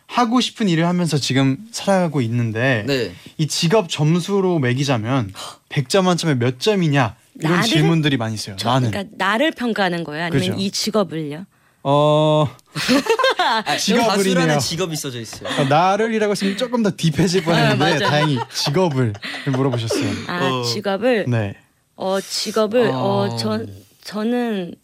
하고 0.07 0.41
싶은 0.41 0.67
일을 0.69 0.85
하면서 0.85 1.17
지금 1.17 1.57
살아가고 1.71 2.21
있는데 2.21 2.83
네. 2.87 3.13
이 3.37 3.47
직업 3.47 3.89
점수로 3.89 4.59
매기자면 4.59 5.33
100점 5.69 6.03
만점에 6.03 6.35
몇 6.35 6.59
점이냐 6.59 7.15
이런 7.39 7.51
나를? 7.53 7.67
질문들이 7.67 8.17
많이 8.17 8.35
있어요. 8.35 8.55
저, 8.57 8.69
나는 8.69 8.91
그러니까 8.91 9.15
나를 9.17 9.51
평가하는 9.51 10.03
거예요. 10.03 10.25
아니면 10.25 10.39
그죠. 10.41 10.53
이 10.59 10.69
직업을요? 10.69 11.45
어 11.85 12.47
아, 13.65 13.75
직업을 13.77 14.07
가수라는 14.07 14.43
이네요. 14.43 14.59
직업이 14.59 14.95
써져 14.95 15.19
있어요. 15.19 15.49
어, 15.59 15.65
나를이라고 15.65 16.31
했으면 16.31 16.57
조금 16.57 16.81
더 16.83 16.91
딥해질 16.95 17.43
뻔했는데 17.43 17.77
맞아요. 17.77 17.99
다행히 17.99 18.39
직업을 18.53 19.13
물어보셨어요. 19.51 20.09
아 20.27 20.45
어. 20.45 20.63
직업을 20.63 21.25
네. 21.27 21.55
어 21.95 22.19
직업을 22.21 22.89
어. 22.93 23.27
어전 23.33 23.67
저는 24.03 24.75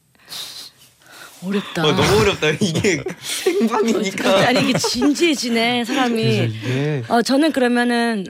어렵다. 1.43 1.85
어, 1.85 1.91
너무 1.93 2.19
어렵다. 2.21 2.49
이게 2.59 3.03
생방이니까. 3.19 4.47
아니 4.47 4.61
이게 4.69 4.77
진지해지네 4.77 5.85
사람이. 5.85 6.21
이게 6.21 7.03
어 7.07 7.21
저는 7.21 7.51
그러면은 7.51 8.25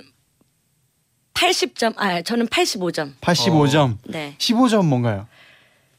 80점. 1.33 1.93
아 1.97 2.21
저는 2.21 2.47
85점. 2.47 3.13
85점, 3.21 3.97
네. 4.05 4.35
15점 4.37 4.85
뭔가요? 4.85 5.27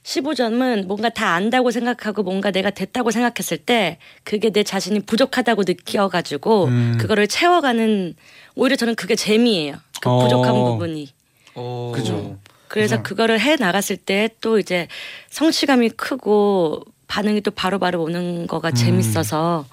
15점은 0.03 0.87
뭔가 0.87 1.09
다 1.11 1.35
안다고 1.35 1.71
생각하고 1.71 2.23
뭔가 2.23 2.51
내가 2.51 2.71
됐다고 2.71 3.11
생각했을 3.11 3.59
때 3.59 3.99
그게 4.25 4.51
내 4.51 4.63
자신이 4.63 5.01
부족하다고 5.01 5.63
느껴가지고 5.67 6.65
음. 6.67 6.97
그거를 6.99 7.27
채워가는 7.29 8.15
오히려 8.55 8.77
저는 8.77 8.95
그게 8.95 9.15
재미예요. 9.15 9.75
그 10.01 10.09
어. 10.09 10.23
부족한 10.23 10.55
부분이. 10.55 11.13
어. 11.55 11.93
그죠. 11.95 12.39
그래서. 12.69 13.03
그거를 13.03 13.41
해 13.41 13.57
나갔을 13.57 13.97
때 13.97 14.29
또 14.41 14.59
이제 14.59 14.87
성취감이 15.31 15.91
크고 15.91 16.83
반응이 17.11 17.41
또 17.41 17.51
바로 17.51 17.81
바로 17.81 18.03
오는 18.05 18.47
거가 18.47 18.71
재밌어서 18.71 19.67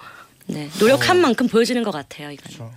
네 0.46 0.68
노력한 0.80 1.20
만큼 1.20 1.46
보여지는 1.46 1.84
것 1.84 1.92
같아요 1.92 2.32
이건. 2.32 2.44
그렇죠. 2.44 2.72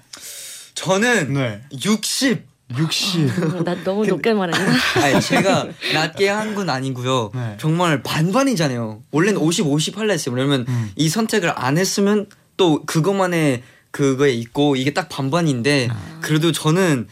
저는 0.76 1.34
네. 1.34 1.62
60. 1.84 2.46
60. 2.78 3.64
나 3.66 3.76
너무 3.84 4.06
높게 4.06 4.34
말했나? 4.34 4.72
아니 5.04 5.20
제가 5.20 5.68
낮게 5.94 6.30
한 6.30 6.54
건 6.56 6.70
아니고요. 6.70 7.32
네. 7.34 7.58
정말 7.60 8.04
반반이잖아요. 8.04 9.02
원래는 9.12 9.42
50, 9.42 9.66
50 9.68 9.98
할라 9.98 10.14
했어요. 10.14 10.36
왜냐면 10.36 10.66
음. 10.70 10.92
이 10.96 11.10
선택을 11.10 11.52
안 11.56 11.78
했으면 11.78 12.28
또 12.56 12.84
그것만의 12.86 13.64
그거에 13.90 14.32
있고 14.34 14.76
이게 14.76 14.94
딱 14.94 15.10
반반인데 15.10 15.88
아. 15.92 16.20
그래도 16.22 16.52
저는 16.52 17.08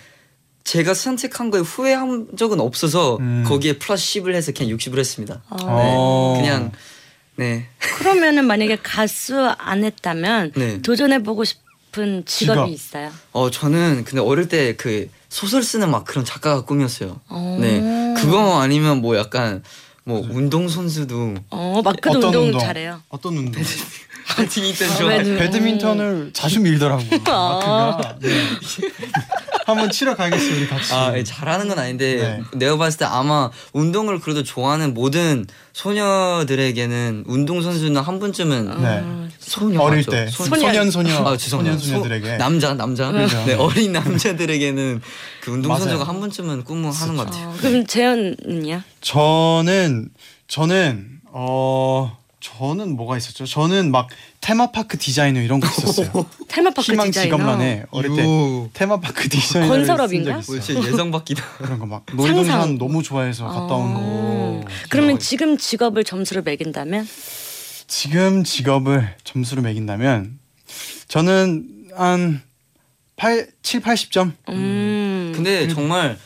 제가 0.63 0.93
선택한 0.93 1.49
거에 1.49 1.61
후회한 1.61 2.27
적은 2.37 2.59
없어서 2.59 3.17
음. 3.19 3.43
거기에 3.47 3.79
플러스 3.79 4.21
10을 4.21 4.35
해서 4.35 4.51
그냥 4.55 4.77
60을 4.77 4.99
했습니다. 4.99 5.41
어, 5.49 5.57
어. 5.61 6.33
그냥 6.37 6.71
네. 7.39 7.65
그러면은 7.79 8.45
만약에 8.45 8.77
가수 8.83 9.39
안 9.57 9.83
했다면 9.83 10.51
네. 10.55 10.81
도전해 10.81 11.23
보고 11.23 11.43
싶은 11.45 12.23
직업이 12.25 12.25
직업. 12.25 12.69
있어요. 12.69 13.11
어 13.31 13.49
저는 13.49 14.03
근데 14.03 14.21
어릴 14.21 14.47
때 14.49 14.75
그 14.75 15.09
소설 15.29 15.63
쓰는 15.63 15.89
막 15.91 16.05
그런 16.05 16.25
작가가 16.25 16.65
꿈이었어요. 16.65 17.21
어. 17.29 17.57
네. 17.61 17.79
그거 18.21 18.59
아니면 18.61 18.99
뭐 19.01 19.15
약간 19.17 19.63
뭐 20.03 20.19
운동 20.29 20.67
선수도 20.67 21.35
어, 21.51 21.81
마크도 21.83 22.09
어떤 22.17 22.23
운동, 22.25 22.45
운동? 22.47 22.59
잘해요. 22.61 23.01
어떤 23.09 23.37
운동? 23.37 23.63
배드민턴 24.37 24.89
어, 24.89 24.95
좋아해. 24.95 25.17
배드- 25.19 25.37
배드민턴을 25.37 26.31
자주 26.33 26.59
밀더라고. 26.61 27.03
아. 27.25 27.95
마크가. 27.95 28.19
네. 28.19 28.29
한번 29.69 29.89
치러 29.91 30.15
우리 30.55 30.67
같이. 30.67 30.93
아 30.93 31.17
예, 31.17 31.23
잘하는 31.23 31.67
건 31.67 31.79
아닌데 31.79 32.15
네. 32.51 32.57
내가 32.59 32.77
봤을 32.77 32.99
때 32.99 33.05
아마 33.05 33.49
운동을 33.73 34.19
그래도 34.19 34.43
좋아하는 34.43 34.93
모든 34.93 35.45
소녀들에게는 35.73 37.23
운동 37.27 37.61
선수는 37.61 38.01
한 38.01 38.19
번쯤은 38.19 38.81
네. 38.81 39.29
소녀 39.39 39.81
어릴 39.81 39.99
맞죠? 39.99 40.11
때 40.11 40.27
소- 40.27 40.45
소년 40.45 40.91
소녀 40.91 41.15
아 41.25 41.37
죄송합니다. 41.37 41.77
소년 41.77 41.77
소녀들에게 42.03 42.31
소- 42.31 42.37
남자 42.37 42.73
남자 42.73 43.11
그죠. 43.11 43.43
네 43.45 43.53
어린 43.55 43.91
남자들에게는 43.93 45.01
그 45.41 45.51
운동 45.51 45.69
맞아요. 45.71 45.83
선수가 45.85 46.03
한 46.07 46.19
번쯤은 46.19 46.63
꿈을 46.63 46.91
하는 46.91 47.15
것 47.15 47.25
같아요. 47.25 47.49
어, 47.49 47.55
그럼 47.59 47.85
재현은요? 47.87 48.81
저는 49.01 50.09
저는 50.47 51.19
어 51.31 52.17
저는 52.41 52.95
뭐가 52.95 53.17
있었죠? 53.17 53.45
저는 53.45 53.91
막 53.91 54.07
테마파크 54.41 54.97
디자이너 54.97 55.41
이런 55.41 55.59
거 55.59 55.67
있었어요. 55.69 56.25
테마파크 56.47 56.91
희망 56.91 57.07
디자이너. 57.07 57.35
직업만에 57.37 57.83
어릴 57.91 58.15
때 58.15 58.23
요. 58.23 58.69
테마파크 58.73 59.27
디자이너 59.29 59.67
건설업인가? 59.67 60.41
뭐 60.47 60.59
진짜 60.59 60.87
예상 60.87 61.11
바뀌다. 61.11 61.43
그런 61.57 61.79
거막 61.79 62.05
놀이동산. 62.13 62.77
너무 62.77 63.03
좋아해서 63.03 63.45
갔다 63.45 63.75
온 63.75 63.93
거. 63.93 63.99
어. 64.01 64.61
그러면 64.89 65.19
지금 65.19 65.57
직업을 65.57 66.03
점수로 66.03 66.41
매긴다면? 66.43 67.07
지금 67.87 68.43
직업을 68.43 69.15
점수로 69.23 69.61
매긴다면 69.63 70.39
저는 71.07 71.67
한 71.95 72.41
8, 73.17 73.49
7, 73.63 73.81
80점? 73.81 74.31
음. 74.49 75.31
근데 75.35 75.67
정말 75.67 76.17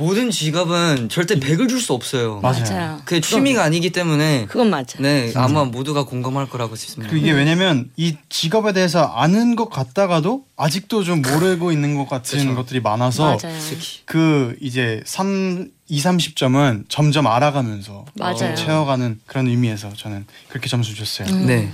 모든 0.00 0.30
직업은 0.30 1.10
절대 1.10 1.34
100을 1.38 1.68
줄 1.68 1.80
수 1.80 1.92
없어요. 1.92 2.40
맞아요. 2.40 2.64
맞아요. 2.64 3.02
그게 3.04 3.20
취미가 3.20 3.62
아니기 3.62 3.90
때문에 3.90 4.46
그건 4.48 4.70
맞아. 4.70 4.98
네 5.00 5.30
아마 5.36 5.64
모두가 5.64 6.04
공감할 6.04 6.48
거라고 6.48 6.74
싶습니다. 6.74 7.10
그리고 7.10 7.26
이게 7.26 7.36
왜냐면 7.36 7.90
이 7.96 8.16
직업에 8.30 8.72
대해서 8.72 9.04
아는 9.04 9.56
것 9.56 9.68
같다가도 9.68 10.44
아직도 10.56 11.04
좀 11.04 11.22
모르고 11.22 11.70
있는 11.72 11.94
것 11.96 12.08
같은 12.08 12.38
그쵸. 12.38 12.54
것들이 12.54 12.80
많아서 12.80 13.24
맞아요. 13.24 13.58
특히 13.68 14.00
그 14.06 14.56
이제 14.60 15.02
3, 15.06 15.68
2, 15.88 16.00
30점은 16.00 16.84
점점 16.88 17.26
알아가면서 17.26 18.04
맞아요. 18.14 18.54
채워가는 18.54 19.20
그런 19.26 19.48
의미에서 19.48 19.92
저는 19.94 20.26
그렇게 20.48 20.68
점수 20.68 20.94
줬어요. 20.94 21.28
음. 21.34 21.46
네. 21.46 21.70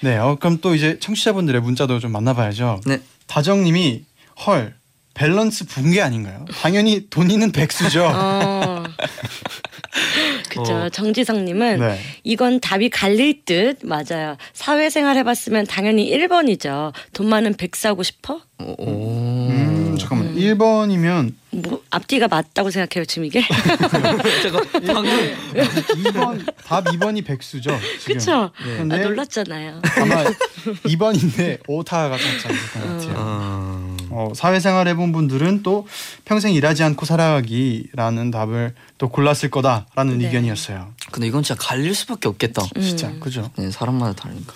네, 0.00 0.16
어, 0.18 0.36
그럼 0.38 0.58
또 0.60 0.74
이제 0.74 0.98
청취자분들의 1.00 1.60
문자도 1.62 1.98
좀 2.00 2.12
만나봐야죠. 2.12 2.80
네. 2.86 3.00
다정님이 3.26 4.04
헐 4.46 4.74
밸런스 5.16 5.64
붕괴 5.66 6.02
아닌가요? 6.02 6.44
당연히 6.60 7.08
돈이는 7.08 7.50
백수죠. 7.50 8.12
어. 8.14 8.84
그죠. 10.50 10.74
어. 10.74 10.88
정지성님은 10.90 11.80
네. 11.80 11.98
이건 12.22 12.60
답이 12.60 12.90
갈릴 12.90 13.44
듯 13.46 13.78
맞아요. 13.82 14.36
사회생활 14.52 15.16
해봤으면 15.16 15.66
당연히 15.66 16.10
1번이죠. 16.10 16.92
돈 17.14 17.28
많은 17.30 17.54
백수하고 17.54 18.02
싶어? 18.02 18.42
음, 18.60 19.96
잠깐만. 19.98 20.34
1번이면 20.34 21.32
뭐 21.50 21.82
앞뒤가 21.88 22.28
맞다고 22.28 22.70
생각해요 22.70 23.06
지금 23.06 23.24
이게? 23.24 23.42
잠깐 24.42 24.68
방금 24.86 25.34
2번 25.54 26.54
답 26.62 26.84
2번이 26.84 27.24
백수죠. 27.24 27.70
그쵸? 28.04 28.50
네. 28.84 28.96
아, 28.96 28.98
놀랐잖아요. 28.98 29.80
아마 29.98 30.24
2번인데 30.84 31.60
오타가 31.66 32.18
살짝 32.18 32.52
있을 32.52 32.70
것 32.72 32.80
같아요. 32.80 33.14
아... 33.16 33.65
어, 34.16 34.32
사회생활 34.34 34.88
해본 34.88 35.12
분들은 35.12 35.62
또 35.62 35.86
평생 36.24 36.54
일하지 36.54 36.82
않고 36.84 37.04
살아가기라는 37.04 38.30
답을 38.30 38.74
또 38.96 39.08
골랐을 39.10 39.50
거다라는 39.50 40.18
네. 40.18 40.26
의견이었어요. 40.26 40.88
근데 41.12 41.26
이건 41.28 41.42
진짜 41.42 41.60
갈릴 41.62 41.94
수밖에 41.94 42.26
없겠다. 42.28 42.62
음. 42.76 42.80
진짜 42.80 43.12
그죠? 43.20 43.50
네 43.56 43.70
사람마다 43.70 44.14
다르니까. 44.14 44.52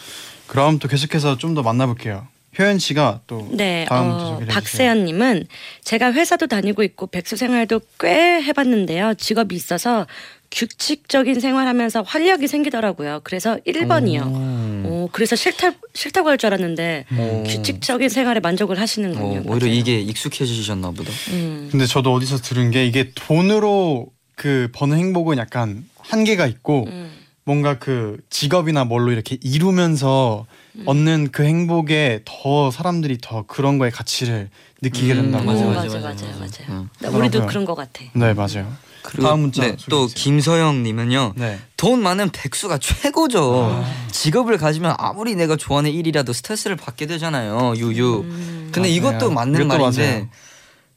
그럼 0.47 0.79
또 0.79 0.89
계속해서 0.89 1.37
좀 1.37 1.55
더 1.55 1.63
만나볼게요. 1.63 2.27
효연 2.59 2.79
씨가 2.79 3.21
또 3.27 3.47
네, 3.53 3.87
다음 3.89 4.11
어. 4.11 4.41
박세연님은 4.49 5.47
제가 5.85 6.13
회사도 6.13 6.47
다니고 6.49 6.83
있고 6.83 7.07
백수 7.07 7.37
생활도 7.37 7.81
꽤 8.01 8.43
해봤는데요. 8.43 9.15
직업이 9.15 9.55
있어서 9.55 10.07
규칙적인 10.51 11.39
생활하면서 11.39 12.03
활력이 12.03 12.49
생기더라고요. 12.49 13.21
그래서 13.25 13.57
1번이요. 13.67 14.23
음. 14.27 14.70
오, 15.01 15.09
그래서 15.13 15.37
싫다 15.37 15.73
싫다고 15.95 16.29
할 16.29 16.37
줄 16.39 16.49
알았는데 16.49 17.05
오. 17.19 17.43
규칙적인 17.45 18.09
생활에 18.09 18.41
만족을 18.41 18.79
하시는군요. 18.81 19.41
어, 19.41 19.43
오히려 19.47 19.67
맞아요. 19.67 19.75
이게 19.75 20.01
익숙해지셨나 20.01 20.91
보다. 20.93 21.11
음. 21.31 21.69
근데 21.71 21.87
저도 21.87 22.13
어디서 22.15 22.39
들은 22.39 22.71
게 22.71 22.87
이게 22.87 23.13
돈으로 23.15 24.09
그 24.37 24.69
버는 24.73 24.97
행복은 24.97 25.37
약간 25.39 25.85
한계가 25.99 26.47
있고 26.47 26.87
음. 26.89 27.11
뭔가 27.45 27.79
그 27.79 28.19
직업이나 28.31 28.85
뭘로 28.85 29.13
이렇게 29.13 29.37
이루면서 29.43 30.47
음. 30.77 30.83
얻는 30.87 31.29
그 31.33 31.45
행복에 31.45 32.21
더 32.25 32.71
사람들이 32.71 33.19
더 33.21 33.43
그런 33.47 33.79
거에 33.79 33.91
가치를 33.91 34.49
느끼게 34.83 35.13
음, 35.13 35.17
된다고. 35.23 35.45
맞아, 35.45 35.65
오, 35.65 35.69
맞아, 35.71 35.83
맞아, 35.85 35.99
맞아, 36.01 36.25
맞아요, 36.27 36.39
맞아. 36.41 36.63
맞아요. 36.65 36.81
응. 36.83 36.89
나 37.01 37.09
우리도. 37.19 37.47
그런 37.47 37.65
것 37.65 37.75
같아. 37.75 38.05
네 38.15 38.33
맞아요. 38.35 38.73
그리고 39.11 39.27
다음 39.29 39.41
문자 39.41 39.63
네, 39.63 39.77
또. 39.89 40.07
김서영님은요. 40.07 41.33
네. 41.37 41.59
돈 41.77 42.01
많은 42.03 42.31
백수가 42.31 42.79
최고죠. 42.79 43.85
직업을 44.13 44.57
가지면 44.57 44.95
아무리 44.99 45.35
내가 45.35 45.57
좋아하는 45.57 45.91
일이라도 45.91 46.33
스트레스를 46.33 46.77
받게 46.77 47.07
되잖아요. 47.07 47.75
유유. 47.77 48.25
근데 48.73 48.81
맞아요. 48.81 48.93
이것도 48.93 49.31
맞는 49.31 49.65
이것도 49.65 49.79
말인데 49.79 50.11
맞아요. 50.13 50.29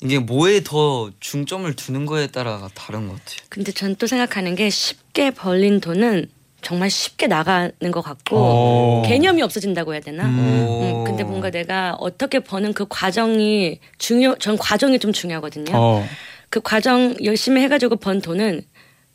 이게 0.01 0.19
뭐에 0.19 0.61
더 0.63 1.09
중점을 1.19 1.71
두는 1.75 2.05
거에 2.05 2.27
따라가 2.27 2.69
다른 2.75 3.07
것 3.07 3.13
같아요. 3.19 3.37
근데 3.49 3.71
전 3.71 3.95
또 3.95 4.05
생각하는 4.05 4.55
게 4.55 4.69
쉽게 4.69 5.31
벌린 5.31 5.79
돈은 5.79 6.27
정말 6.61 6.89
쉽게 6.89 7.27
나가는 7.27 7.71
것 7.91 8.01
같고 8.01 8.37
오. 8.37 9.03
개념이 9.05 9.41
없어진다고 9.41 9.93
해야 9.93 10.01
되나? 10.01 10.25
음. 10.25 10.39
음, 10.39 11.03
근데 11.05 11.23
뭔가 11.23 11.49
내가 11.49 11.95
어떻게 11.99 12.39
버는 12.39 12.73
그 12.73 12.85
과정이 12.89 13.79
중요, 13.97 14.35
전 14.39 14.57
과정이 14.57 14.99
좀 14.99 15.11
중요하거든요. 15.13 15.71
어. 15.73 16.07
그 16.53 16.61
과정 16.61 17.15
열심히 17.23 17.63
해가지고 17.63 17.95
번 17.95 18.21
돈은 18.21 18.61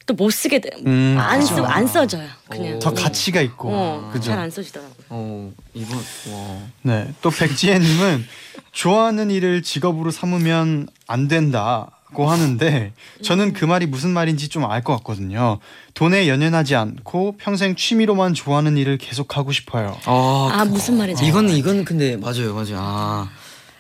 또 0.07 0.15
못 0.15 0.31
쓰게 0.31 0.59
돼. 0.61 0.71
음, 0.87 1.17
안, 1.21 1.41
쓰, 1.41 1.51
그죠. 1.55 1.67
안 1.67 1.87
써져요. 1.87 2.27
그냥. 2.49 2.77
오. 2.77 2.79
더 2.81 2.93
가치가 2.95 3.41
있고 3.43 3.69
어, 3.71 4.11
그죠. 4.13 4.31
잘안 4.31 4.51
써지더라고요. 4.51 4.95
어 5.11 5.53
이번 5.75 5.99
와. 5.99 6.59
네. 6.83 7.13
또 7.21 7.29
백지혜님은 7.31 8.25
좋아하는 8.73 9.31
일을 9.31 9.63
직업으로 9.63 10.11
삼으면 10.11 10.89
안 11.07 11.29
된다고 11.29 12.29
하는데 12.31 12.93
저는 13.23 13.53
그 13.53 13.67
말이 13.67 13.87
무슨 13.87 14.11
말인지 14.11 14.49
좀 14.49 14.65
알 14.65 14.83
것 14.83 14.97
같거든요. 14.97 15.59
돈에 15.95 16.27
연연하지 16.27 16.75
않고 16.75 17.37
평생 17.39 17.77
취미로만 17.77 18.33
좋아하는 18.35 18.77
일을 18.79 18.97
계속 18.99 19.37
하고 19.37 19.53
싶어요. 19.53 19.97
아, 20.07 20.49
아, 20.53 20.65
무슨 20.65 20.97
말인지. 20.97 21.25
이건 21.27 21.51
이건 21.51 21.85
근데 21.85 22.17
맞아요, 22.17 22.55
맞아요. 22.55 22.77
아 22.79 23.31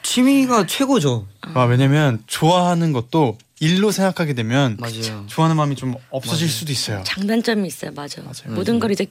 취미가 0.02 0.66
최고죠. 0.66 1.26
아, 1.54 1.62
왜냐면 1.64 2.22
좋아하는 2.26 2.92
것도 2.92 3.38
일로 3.60 3.90
생각하게 3.90 4.34
되면 4.34 4.76
맞아요. 4.78 5.24
좋아하는 5.26 5.56
마음이 5.56 5.74
좀 5.76 5.94
없어질 6.10 6.48
수도 6.48 6.70
있어요. 6.72 7.02
장단점이 7.04 7.66
있어요. 7.66 7.90
맞아. 7.92 8.22
맞아요. 8.22 8.54
모든 8.54 8.78
걸 8.78 8.92
이제 8.92 9.06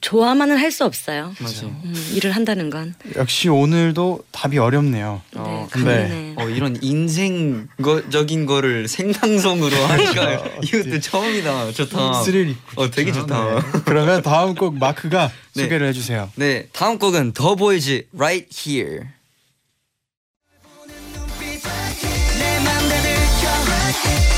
좋아만은 0.00 0.56
할 0.58 0.70
수 0.70 0.84
없어요. 0.84 1.34
맞아요. 1.40 1.74
음, 1.84 2.10
일을 2.14 2.30
한다는 2.30 2.70
건. 2.70 2.94
역시 3.16 3.48
오늘도 3.48 4.20
답이 4.30 4.56
어렵네요. 4.58 5.22
네, 5.34 5.40
어, 5.40 5.66
강리네. 5.72 6.34
어 6.38 6.48
이런 6.48 6.78
인생적인 6.80 8.46
거를 8.46 8.86
생방송으로 8.86 9.74
하니까 9.86 10.44
이것도 10.62 11.00
처음이다. 11.00 11.72
좋다. 11.72 12.12
스릴 12.22 12.48
있고. 12.50 12.82
어 12.82 12.90
되게 12.90 13.10
좋다. 13.10 13.54
네. 13.54 13.60
그러면 13.84 14.22
다음 14.22 14.54
곡 14.54 14.78
마크가 14.78 15.32
네. 15.56 15.62
소개를 15.64 15.88
해주세요. 15.88 16.30
네, 16.36 16.68
다음 16.72 16.98
곡은 17.00 17.32
더 17.32 17.56
보이즈 17.56 18.04
Right 18.16 18.48
Here. 18.70 19.00
들켜 24.02 24.37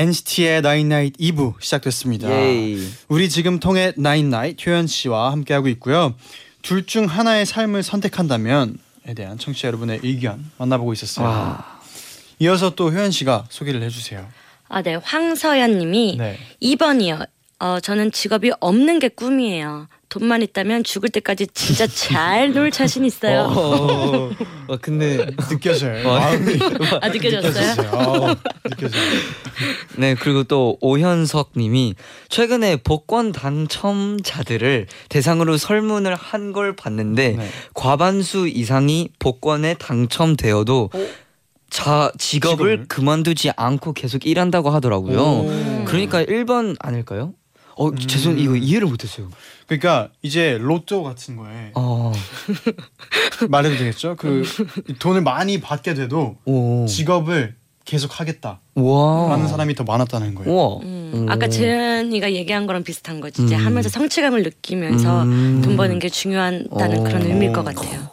NCT의 0.00 0.62
나인나잇 0.62 1.18
2부 1.18 1.60
시작됐습니다. 1.60 2.30
예이. 2.30 2.88
우리 3.08 3.28
지금 3.28 3.60
통해 3.60 3.92
나인나잇 3.98 4.66
효연 4.66 4.86
씨와 4.86 5.30
함께하고 5.32 5.68
있고요. 5.68 6.14
둘 6.62 6.86
중 6.86 7.04
하나의 7.04 7.44
삶을 7.44 7.82
선택한다면에 7.82 8.72
대한 9.14 9.36
청취자 9.36 9.68
여러분의 9.68 10.00
의견 10.02 10.50
만나보고 10.56 10.94
있었어요. 10.94 11.26
와. 11.26 11.80
이어서 12.38 12.70
또 12.74 12.90
효연 12.90 13.10
씨가 13.10 13.44
소개를 13.50 13.82
해주세요. 13.82 14.26
아, 14.70 14.80
네. 14.80 14.94
황서연 14.94 15.76
님이 15.76 16.16
네. 16.16 16.38
2번이요. 16.62 17.26
어, 17.60 17.78
저는 17.80 18.10
직업이 18.10 18.50
없는 18.60 18.98
게 18.98 19.08
꿈이에요. 19.08 19.86
돈만 20.08 20.42
있다면 20.42 20.82
죽을 20.82 21.08
때까지 21.10 21.46
진짜 21.54 21.86
잘 21.86 22.52
놀 22.56 22.70
자신 22.72 23.04
있어요. 23.04 23.42
어, 23.42 24.30
어, 24.66 24.76
근데 24.80 25.24
느껴져요. 25.48 26.08
어. 26.08 26.18
마음이 26.18 26.58
아, 27.00 27.08
느껴졌어요? 27.10 27.90
어, 27.92 28.34
느껴져요. 28.64 29.02
네 29.98 30.16
그리고 30.16 30.42
또 30.44 30.78
오현석님이 30.80 31.94
최근에 32.28 32.76
복권 32.82 33.30
당첨자들을 33.30 34.86
대상으로 35.10 35.56
설문을 35.58 36.14
한 36.16 36.52
걸 36.52 36.74
봤는데 36.74 37.32
네. 37.36 37.48
과반수 37.74 38.48
이상이 38.48 39.10
복권에 39.20 39.74
당첨되어도 39.74 40.90
자 41.68 42.10
직업을, 42.18 42.56
직업을? 42.78 42.84
그만두지 42.88 43.52
않고 43.54 43.92
계속 43.92 44.26
일한다고 44.26 44.70
하더라고요. 44.70 45.20
오. 45.20 45.84
그러니까 45.84 46.24
1번 46.24 46.74
아닐까요? 46.80 47.34
어 47.80 47.88
음. 47.88 47.96
죄송 47.96 48.38
이거 48.38 48.56
이해를 48.56 48.86
못했어요. 48.88 49.30
그러니까 49.66 50.10
이제 50.20 50.58
로또 50.60 51.02
같은 51.02 51.36
거에 51.36 51.72
어, 51.74 52.12
말해도 53.48 53.78
되겠죠? 53.78 54.16
그 54.16 54.44
돈을 54.98 55.22
많이 55.22 55.62
받게 55.62 55.94
돼도 55.94 56.36
오, 56.44 56.84
직업을 56.86 57.56
계속 57.86 58.20
하겠다라는 58.20 58.60
와, 58.74 59.46
사람이 59.48 59.74
더 59.74 59.84
많았다는 59.84 60.34
거예요. 60.34 60.52
우와, 60.52 60.80
음, 60.82 61.26
아까 61.30 61.48
재현이가 61.48 62.34
얘기한 62.34 62.66
거랑 62.66 62.84
비슷한 62.84 63.18
거지. 63.18 63.42
이제 63.44 63.56
음. 63.56 63.64
하면서 63.64 63.88
성취감을 63.88 64.42
느끼면서 64.42 65.22
음. 65.22 65.62
돈 65.64 65.78
버는 65.78 66.00
게 66.00 66.10
중요하다는 66.10 66.98
어. 67.00 67.02
그런 67.02 67.22
의미일 67.22 67.52
것 67.52 67.64
같아요. 67.64 68.10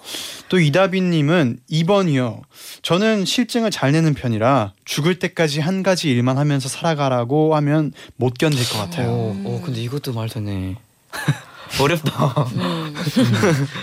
또 0.50 0.60
이다빈님은 0.60 1.60
2번이요. 1.70 2.42
저는 2.82 3.26
실증을 3.26 3.72
잘 3.72 3.92
내는 3.92 4.14
편이라 4.14 4.74
죽을 4.86 5.20
때까지 5.20 5.60
한 5.60 5.84
가지 5.84 6.10
일만 6.10 6.38
하면서 6.38 6.70
살아가라고 6.70 7.56
하면 7.56 7.92
못 8.16 8.38
견딜 8.38 8.68
것 8.70 8.78
같아요. 8.78 9.10
어, 9.10 9.42
어 9.46 9.62
근데 9.64 9.82
이것도 9.82 10.14
말 10.14 10.30
되네. 10.30 10.76
어렵다. 11.82 12.46
음. 12.56 12.96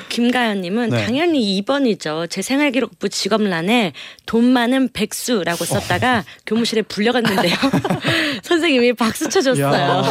김가연님은 0.08 0.90
네. 0.90 1.04
당연히 1.04 1.62
2번이죠. 1.62 2.30
제 2.30 2.40
생활기록부 2.42 3.08
직업란에 3.08 3.92
돈 4.26 4.44
많은 4.44 4.88
백수라고 4.92 5.64
썼다가 5.64 6.24
교무실에 6.46 6.82
불려갔는데요. 6.82 7.54
선생님이 8.42 8.94
박수 8.94 9.28
쳐줬어요. 9.28 10.02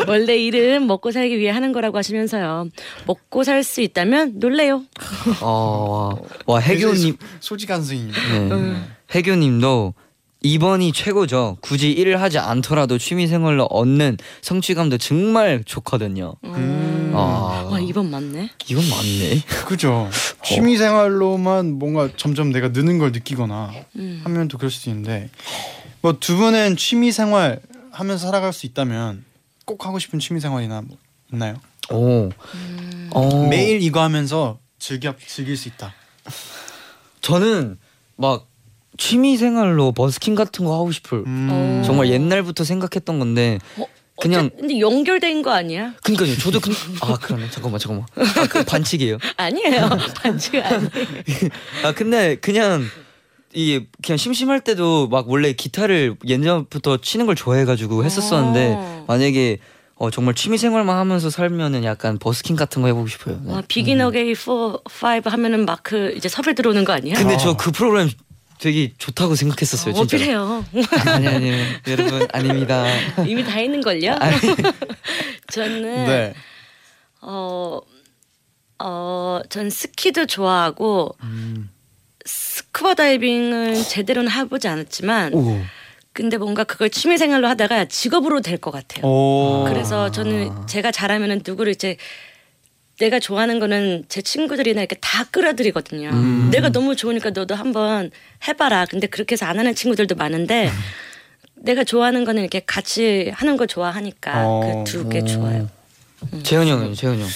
야, 0.00 0.04
원래 0.08 0.36
일은 0.36 0.86
먹고 0.86 1.10
살기 1.12 1.38
위해 1.38 1.50
하는 1.50 1.72
거라고 1.72 1.98
하시면서요. 1.98 2.68
먹고 3.06 3.44
살 3.44 3.62
수 3.64 3.80
있다면 3.82 4.34
놀래요. 4.36 4.82
어, 5.42 6.18
와, 6.46 6.54
와 6.54 6.60
해교님, 6.60 7.16
솔직한 7.40 7.82
선생님. 7.82 8.10
네. 8.48 8.74
해교님도 9.14 9.94
2번이 10.44 10.94
최고죠. 10.94 11.58
굳이 11.60 11.90
일을 11.92 12.22
하지 12.22 12.38
않더라도 12.38 12.96
취미 12.96 13.26
생활로 13.26 13.64
얻는 13.66 14.16
성취감도 14.40 14.96
정말 14.96 15.62
좋거든요. 15.64 16.34
음. 16.44 17.12
아, 17.14 17.68
와 17.70 17.78
2번 17.78 18.08
맞네. 18.08 18.48
이건 18.68 18.82
맞네. 18.88 19.42
그죠. 19.66 20.08
취미 20.42 20.78
생활로만 20.78 21.78
뭔가 21.78 22.08
점점 22.16 22.50
내가 22.52 22.68
느는 22.68 22.98
걸 22.98 23.12
느끼거나 23.12 23.70
음. 23.96 24.20
하면 24.24 24.48
또 24.48 24.56
그럴 24.56 24.70
수도 24.70 24.88
있는데 24.90 25.28
뭐 26.00 26.14
두 26.18 26.36
분은 26.38 26.76
취미 26.78 27.12
생활 27.12 27.60
하면서 27.92 28.24
살아갈 28.26 28.54
수 28.54 28.64
있다면 28.64 29.24
꼭 29.64 29.84
하고 29.86 29.98
싶은 29.98 30.18
취미 30.18 30.40
생활이나 30.40 30.80
뭐 30.82 30.96
있나요? 31.32 31.56
오, 31.90 32.28
어, 33.12 33.48
매일 33.48 33.82
이거 33.82 34.00
하면서 34.02 34.58
즐겨 34.78 35.14
즐길 35.26 35.56
수 35.56 35.68
있다. 35.68 35.94
저는 37.20 37.78
막 38.16 38.46
취미 38.98 39.36
생활로 39.36 39.92
버스킹 39.92 40.34
같은 40.34 40.64
거 40.64 40.74
하고 40.74 40.92
싶을. 40.92 41.24
어. 41.26 41.82
정말 41.84 42.10
옛날부터 42.10 42.64
생각했던 42.64 43.18
건데 43.18 43.58
어, 43.78 43.86
그냥- 44.20 44.46
어째- 44.46 44.56
근데 44.60 44.80
연결된 44.80 45.42
거 45.42 45.50
아니야? 45.52 45.94
그러니까요. 46.02 46.36
저도 46.36 46.60
그, 46.60 46.70
아 47.02 47.16
그러네. 47.18 47.50
잠깐만 47.50 47.78
잠깐만. 47.80 48.06
아, 48.16 48.46
그 48.48 48.64
반칙이에요. 48.64 49.18
아니에요. 49.36 49.88
반칙 50.16 50.56
아니에요. 50.56 50.90
아 51.84 51.92
근데 51.92 52.36
그냥 52.36 52.84
이게 53.52 53.86
그냥 54.02 54.16
심심할 54.16 54.60
때도 54.60 55.08
막 55.08 55.28
원래 55.28 55.52
기타를 55.52 56.16
예전부터 56.24 56.98
치는 56.98 57.26
걸 57.26 57.34
좋아해가지고 57.34 58.04
했었었는데 58.04 58.74
어. 58.76 59.04
만약에 59.08 59.58
어 59.96 60.10
정말 60.10 60.34
취미 60.34 60.56
생활만 60.56 60.96
하면서 60.96 61.28
살면은 61.28 61.84
약간 61.84 62.18
버스킹 62.18 62.56
같은 62.56 62.80
거 62.80 62.88
해보고 62.88 63.06
싶어요. 63.08 63.40
네. 63.42 63.52
와 63.52 63.62
비긴 63.66 64.00
어게이 64.00 64.34
4, 64.34 64.52
5 64.52 64.80
하면은 65.24 65.66
마크 65.66 66.12
이제 66.16 66.28
섭외 66.28 66.54
들어오는 66.54 66.84
거 66.84 66.92
아니야? 66.92 67.14
근데 67.16 67.36
저그 67.36 67.72
프로그램 67.72 68.08
되게 68.58 68.92
좋다고 68.96 69.34
생각했었어요. 69.34 69.94
진짜. 69.94 70.16
어필해요. 70.16 70.64
아니 71.06 71.28
아니 71.28 71.52
여러분 71.88 72.26
아닙니다. 72.32 72.84
이미 73.26 73.42
다 73.44 73.58
있는 73.60 73.80
걸요. 73.80 74.14
아니, 74.20 74.36
저는 75.50 75.82
네. 76.06 76.34
어, 77.22 77.80
어, 78.78 79.40
전 79.48 79.70
스키도 79.70 80.26
좋아하고 80.26 81.16
음. 81.22 81.70
스쿠버 82.72 82.94
다이빙은 82.94 83.82
제대로는 83.84 84.30
해보지 84.30 84.68
않았지만 84.68 85.34
오. 85.34 85.60
근데 86.12 86.36
뭔가 86.36 86.64
그걸 86.64 86.90
취미 86.90 87.18
생활로 87.18 87.48
하다가 87.48 87.86
직업으로 87.86 88.40
될 88.40 88.58
것 88.58 88.70
같아요. 88.70 89.04
오. 89.06 89.64
그래서 89.68 90.10
저는 90.10 90.66
제가 90.66 90.90
잘하면은 90.92 91.42
누구를 91.46 91.72
이제 91.72 91.96
내가 92.98 93.18
좋아하는 93.18 93.58
거는 93.60 94.04
제 94.08 94.20
친구들이나 94.20 94.80
이렇게 94.82 94.96
다 95.00 95.24
끌어들이거든요. 95.24 96.10
음. 96.10 96.50
내가 96.52 96.68
너무 96.70 96.94
좋으니까 96.96 97.30
너도 97.30 97.54
한번 97.54 98.10
해봐라. 98.46 98.86
근데 98.86 99.06
그렇게 99.06 99.32
해서 99.34 99.46
안 99.46 99.58
하는 99.58 99.74
친구들도 99.74 100.14
많은데 100.16 100.70
내가 101.56 101.84
좋아하는 101.84 102.24
거는 102.24 102.42
이렇게 102.42 102.60
같이 102.60 103.30
하는 103.34 103.56
거 103.56 103.66
좋아하니까 103.66 104.46
어. 104.46 104.82
그두 104.84 105.08
개 105.08 105.24
좋아요. 105.24 105.68
재현 106.42 106.66
형은 106.66 106.94
재현 106.94 107.20
형. 107.20 107.28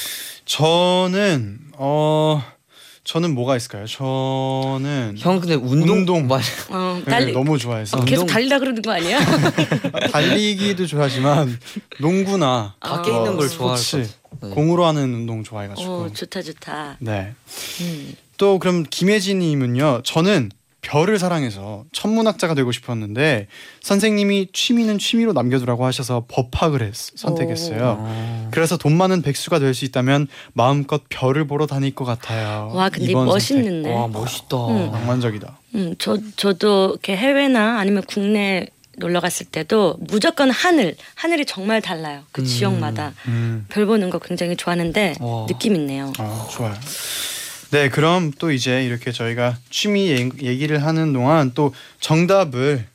저는 0.44 1.58
어 1.78 2.42
저는 3.14 3.32
뭐가 3.32 3.56
있을까요? 3.56 3.86
저는 3.86 5.14
형 5.18 5.38
근데 5.38 5.54
운동 5.54 5.98
운동. 5.98 6.26
맞 6.26 6.42
어, 6.68 7.00
네, 7.04 7.12
달리 7.12 7.32
너무 7.32 7.56
좋아해서 7.58 8.04
계속 8.04 8.22
운동- 8.22 8.26
달리라 8.34 8.58
그러는 8.58 8.82
거 8.82 8.90
아니야? 8.90 9.20
달리기도 10.10 10.84
좋아하지만 10.84 11.56
농구나 12.00 12.74
밖에 12.80 13.12
어, 13.12 13.18
있는 13.18 13.36
걸 13.36 13.48
좋아할 13.48 13.78
스포츠, 13.78 14.08
것 14.08 14.30
같아. 14.40 14.46
네. 14.48 14.54
공으로 14.54 14.84
하는 14.84 15.14
운동 15.14 15.44
좋아해가지고 15.44 15.88
어, 15.92 16.10
좋다 16.12 16.42
좋다. 16.42 16.96
네. 16.98 17.34
음. 17.82 18.14
또 18.36 18.58
그럼 18.58 18.82
김혜진님은요. 18.90 20.00
저는 20.02 20.50
별을 20.84 21.18
사랑해서 21.18 21.84
천문학자가 21.92 22.54
되고 22.54 22.70
싶었는데 22.72 23.48
선생님이 23.82 24.48
취미는 24.52 24.98
취미로 24.98 25.32
남겨두라고 25.32 25.84
하셔서 25.86 26.26
법학을 26.28 26.82
했, 26.82 26.94
선택했어요. 26.94 27.96
아. 28.00 28.48
그래서 28.50 28.76
돈 28.76 28.96
많은 28.96 29.22
백수가 29.22 29.58
될 29.58 29.74
수 29.74 29.84
있다면 29.86 30.28
마음껏 30.52 31.02
별을 31.08 31.46
보러 31.46 31.66
다닐 31.66 31.94
것 31.94 32.04
같아요. 32.04 32.70
와 32.74 32.88
근데 32.90 33.12
멋있는데. 33.12 33.92
와 33.92 34.06
멋있다. 34.06 34.56
음. 34.68 34.90
낭만적이다. 34.92 35.58
음, 35.74 35.94
저 35.98 36.16
저도 36.36 36.90
이렇게 36.92 37.16
해외나 37.16 37.80
아니면 37.80 38.04
국내 38.06 38.66
놀러 38.96 39.18
갔을 39.18 39.46
때도 39.46 39.96
무조건 39.98 40.50
하늘 40.52 40.94
하늘이 41.16 41.44
정말 41.44 41.80
달라요. 41.82 42.22
그 42.30 42.42
음. 42.42 42.46
지역마다 42.46 43.12
음, 43.26 43.66
별 43.68 43.86
보는 43.86 44.10
거 44.10 44.20
굉장히 44.20 44.54
좋아하는데 44.54 45.14
와. 45.20 45.46
느낌 45.46 45.74
있네요. 45.74 46.12
아, 46.18 46.46
좋아요. 46.52 46.74
네, 47.74 47.88
그럼 47.88 48.30
또 48.38 48.52
이제 48.52 48.84
이렇게 48.84 49.10
저희가 49.10 49.56
취미 49.68 50.08
얘- 50.12 50.30
얘기를 50.40 50.84
하는 50.84 51.12
동안 51.12 51.50
또 51.54 51.74
정답을 51.98 52.86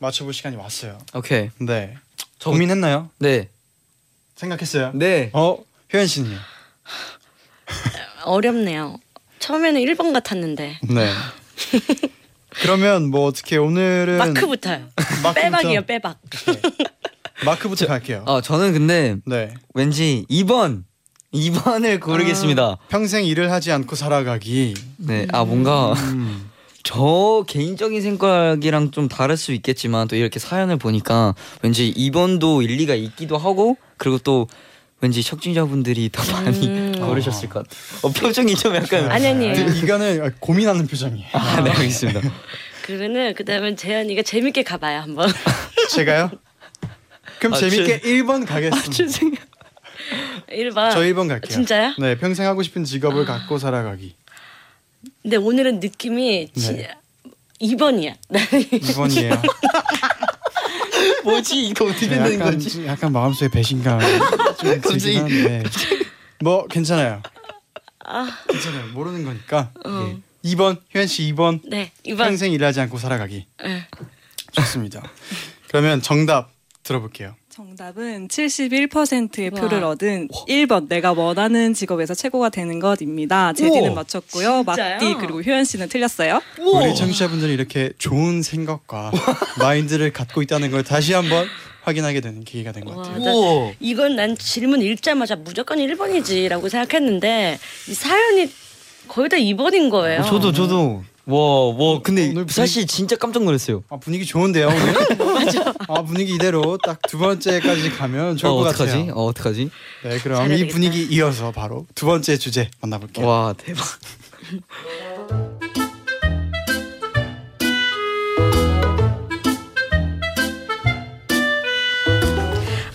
맞춰볼 0.00 0.34
시간이 0.34 0.54
왔어요. 0.54 0.98
오케이. 1.14 1.48
네, 1.58 1.96
저- 2.38 2.50
고민했나요? 2.50 3.08
네. 3.20 3.48
생각했어요? 4.36 4.90
네. 4.92 5.30
어, 5.32 5.56
효연 5.94 6.06
씨는요? 6.06 6.36
어렵네요. 8.26 8.98
처음에는 9.38 9.80
1번 9.80 10.12
같았는데 10.12 10.78
네. 10.90 11.10
그러면 12.60 13.08
뭐 13.10 13.24
어떻게 13.26 13.56
오늘은 13.56 14.18
마크부터요. 14.18 14.88
마크부터? 15.22 15.32
빼박이요 15.32 15.86
빼박. 15.86 16.20
마크부터 17.46 17.86
갈게요. 17.86 18.24
어 18.26 18.42
저는 18.42 18.74
근데 18.74 19.16
네. 19.24 19.54
왠지 19.72 20.26
2번 20.28 20.82
2번을 21.34 22.00
고르겠습니다. 22.00 22.78
평생 22.88 23.24
일을 23.24 23.50
하지 23.50 23.70
않고 23.72 23.96
살아가기. 23.96 24.74
네. 24.98 25.26
아 25.32 25.44
뭔가 25.44 25.92
음. 25.92 26.50
저 26.82 27.44
개인적인 27.46 28.00
생각이랑 28.00 28.92
좀 28.92 29.08
다를 29.08 29.36
수 29.36 29.52
있겠지만 29.52 30.08
또 30.08 30.16
이렇게 30.16 30.38
사연을 30.38 30.78
보니까 30.78 31.34
왠지 31.62 31.92
2번도 31.94 32.64
일리가 32.64 32.94
있기도 32.94 33.36
하고 33.36 33.76
그리고 33.98 34.18
또 34.18 34.48
왠지 35.00 35.22
척진자분들이 35.22 36.08
더 36.10 36.32
많이 36.32 36.66
음. 36.66 36.92
고르셨을 36.98 37.48
것 37.50 37.68
같아요. 37.68 37.80
어, 38.02 38.08
표정이 38.10 38.54
좀 38.56 38.74
약간 38.74 39.10
아니 39.10 39.26
아니에요. 39.26 39.54
근데 39.54 39.78
이거는 39.78 40.32
고민하는 40.40 40.86
표정이에요. 40.86 41.28
아, 41.32 41.60
네 41.60 41.70
알겠습니다. 41.70 42.20
그러면은 42.82 43.34
그다음에 43.34 43.74
재현이가 43.74 44.22
재밌게 44.22 44.62
가봐요 44.62 45.00
한번. 45.00 45.30
제가요? 45.90 46.30
그럼 47.38 47.54
아, 47.54 47.58
재밌게 47.58 48.00
1번 48.00 48.46
가겠습니다. 48.46 48.90
죄송해요. 48.90 49.47
1번. 50.50 50.92
저 50.92 51.00
1번 51.00 51.28
갈게요. 51.28 51.52
진짜요? 51.52 51.94
네, 51.98 52.16
평생 52.18 52.46
하고 52.46 52.62
싶은 52.62 52.84
직업을 52.84 53.24
갖고 53.24 53.58
살아가기. 53.58 54.14
근데 55.22 55.36
오늘은 55.36 55.80
느낌이 55.80 56.50
지, 56.52 56.72
네. 56.74 56.90
2번이야. 57.60 58.16
2번이에요. 58.30 59.40
뭐지 61.24 61.66
이거 61.68 61.86
어떻게 61.86 62.08
된 62.08 62.18
약간, 62.18 62.38
거지? 62.52 62.86
약간 62.86 63.12
마음속에 63.12 63.50
배신감 63.50 64.00
좀 64.60 64.80
들긴 64.80 65.20
한데 65.20 65.62
뭐 66.40 66.66
괜찮아요. 66.66 67.22
괜찮아요. 68.48 68.86
모르는 68.94 69.24
거니까. 69.24 69.72
어. 69.84 70.08
예. 70.08 70.50
2번 70.50 70.80
효연 70.94 71.06
씨 71.06 71.32
2번 71.34 71.60
네, 71.68 71.92
2번. 72.06 72.18
평생 72.18 72.52
일하지 72.52 72.80
않고 72.80 72.98
살아가기. 72.98 73.46
네. 73.62 73.86
좋습니다. 74.52 75.02
그러면 75.68 76.00
정답 76.00 76.50
들어볼게요. 76.82 77.34
정답은 77.58 78.28
71%의 78.28 79.50
와. 79.52 79.60
표를 79.60 79.82
얻은 79.82 80.28
1번 80.46 80.88
내가 80.88 81.12
원하는 81.12 81.74
직업에서 81.74 82.14
최고가 82.14 82.50
되는 82.50 82.78
것입니다. 82.78 83.52
제디는 83.52 83.96
맞췄고요. 83.96 84.62
막디 84.62 85.16
그리고 85.18 85.42
효연 85.42 85.64
씨는 85.64 85.88
틀렸어요. 85.88 86.40
우리 86.60 86.94
청취자분들이 86.94 87.52
이렇게 87.52 87.90
좋은 87.98 88.42
생각과 88.42 89.10
마인드를 89.58 90.12
갖고 90.12 90.40
있다는 90.40 90.70
걸 90.70 90.84
다시 90.84 91.14
한번 91.14 91.48
확인하게 91.82 92.20
되는 92.20 92.44
계기가 92.44 92.70
된것 92.70 92.96
와, 92.96 93.02
같아요. 93.02 93.24
나. 93.24 93.72
이건 93.80 94.14
난 94.14 94.38
질문 94.38 94.80
읽자마자 94.80 95.34
무조건 95.34 95.78
1번이지라고 95.78 96.68
생각했는데 96.68 97.58
이 97.88 97.92
사연이 97.92 98.48
거의 99.08 99.28
다 99.28 99.36
2번인 99.36 99.90
거예요. 99.90 100.20
어, 100.20 100.24
저도 100.24 100.52
저도 100.52 101.02
와 101.30 101.68
와 101.76 102.00
근데 102.02 102.22
오늘 102.30 102.34
분위기- 102.46 102.52
사실 102.54 102.86
진짜 102.86 103.14
깜짝 103.16 103.44
놀랐어요. 103.44 103.84
아 103.90 103.98
분위기 103.98 104.24
좋은데요 104.24 104.68
오늘? 104.68 104.94
맞아. 105.34 105.74
아 105.88 106.02
분위기 106.02 106.34
이대로 106.34 106.78
딱 106.78 106.98
두 107.06 107.18
번째까지 107.18 107.90
가면 107.90 108.36
좋을 108.38 108.50
어 108.50 108.54
것 108.56 108.66
어떡하지? 108.68 108.92
같아요. 108.92 109.12
어 109.14 109.24
어떡하지? 109.26 109.70
네 110.04 110.18
그럼 110.20 110.38
잘해야 110.38 110.56
이 110.56 110.60
되겠다. 110.60 110.72
분위기 110.74 111.04
이어서 111.14 111.52
바로 111.52 111.86
두 111.94 112.06
번째 112.06 112.36
주제 112.38 112.70
만나볼게요. 112.80 113.26
와 113.26 113.54
대박. 113.58 113.84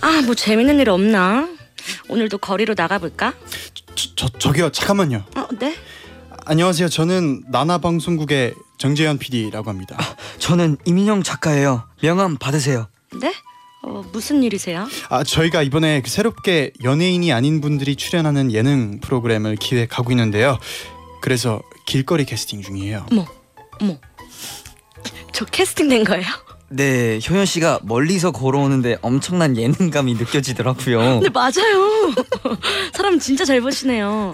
아, 0.01 0.21
뭐 0.25 0.35
재밌는 0.35 0.79
일 0.79 0.89
없나? 0.89 1.47
오늘도 2.09 2.37
거리로 2.39 2.73
나가볼까? 2.77 3.33
저, 3.95 4.07
저 4.15 4.29
저기요 4.39 4.69
잠깐만요. 4.71 5.23
어, 5.35 5.47
네? 5.59 5.75
안녕하세요. 6.45 6.89
저는 6.89 7.43
나나 7.47 7.77
방송국의 7.77 8.53
정재현 8.77 9.17
PD라고 9.17 9.69
합니다. 9.69 9.97
저는 10.39 10.77
이민영 10.85 11.23
작가예요. 11.23 11.87
명함 12.01 12.37
받으세요. 12.37 12.87
네? 13.13 13.33
어, 13.83 14.03
무슨 14.11 14.43
일이세요? 14.43 14.87
아 15.09 15.23
저희가 15.23 15.61
이번에 15.61 16.01
그 16.01 16.09
새롭게 16.09 16.71
연예인이 16.83 17.31
아닌 17.31 17.61
분들이 17.61 17.95
출연하는 17.95 18.51
예능 18.51 18.99
프로그램을 18.99 19.55
기획하고 19.55 20.11
있는데요. 20.11 20.57
그래서 21.21 21.61
길거리 21.85 22.25
캐스팅 22.25 22.61
중이에요. 22.61 23.05
어머, 23.11 23.25
어머. 23.81 23.97
저 25.33 25.45
캐스팅 25.45 25.89
된 25.89 26.03
거예요? 26.03 26.25
네 26.69 27.19
효연 27.29 27.45
씨가 27.45 27.79
멀리서 27.83 28.31
걸어오는데 28.31 28.97
엄청난 29.01 29.55
예능감이 29.57 30.15
느껴지더라고요. 30.15 31.19
네, 31.19 31.29
맞아요. 31.29 32.13
사람 32.93 33.19
진짜 33.19 33.45
잘 33.45 33.61
보시네요. 33.61 34.07
어, 34.09 34.33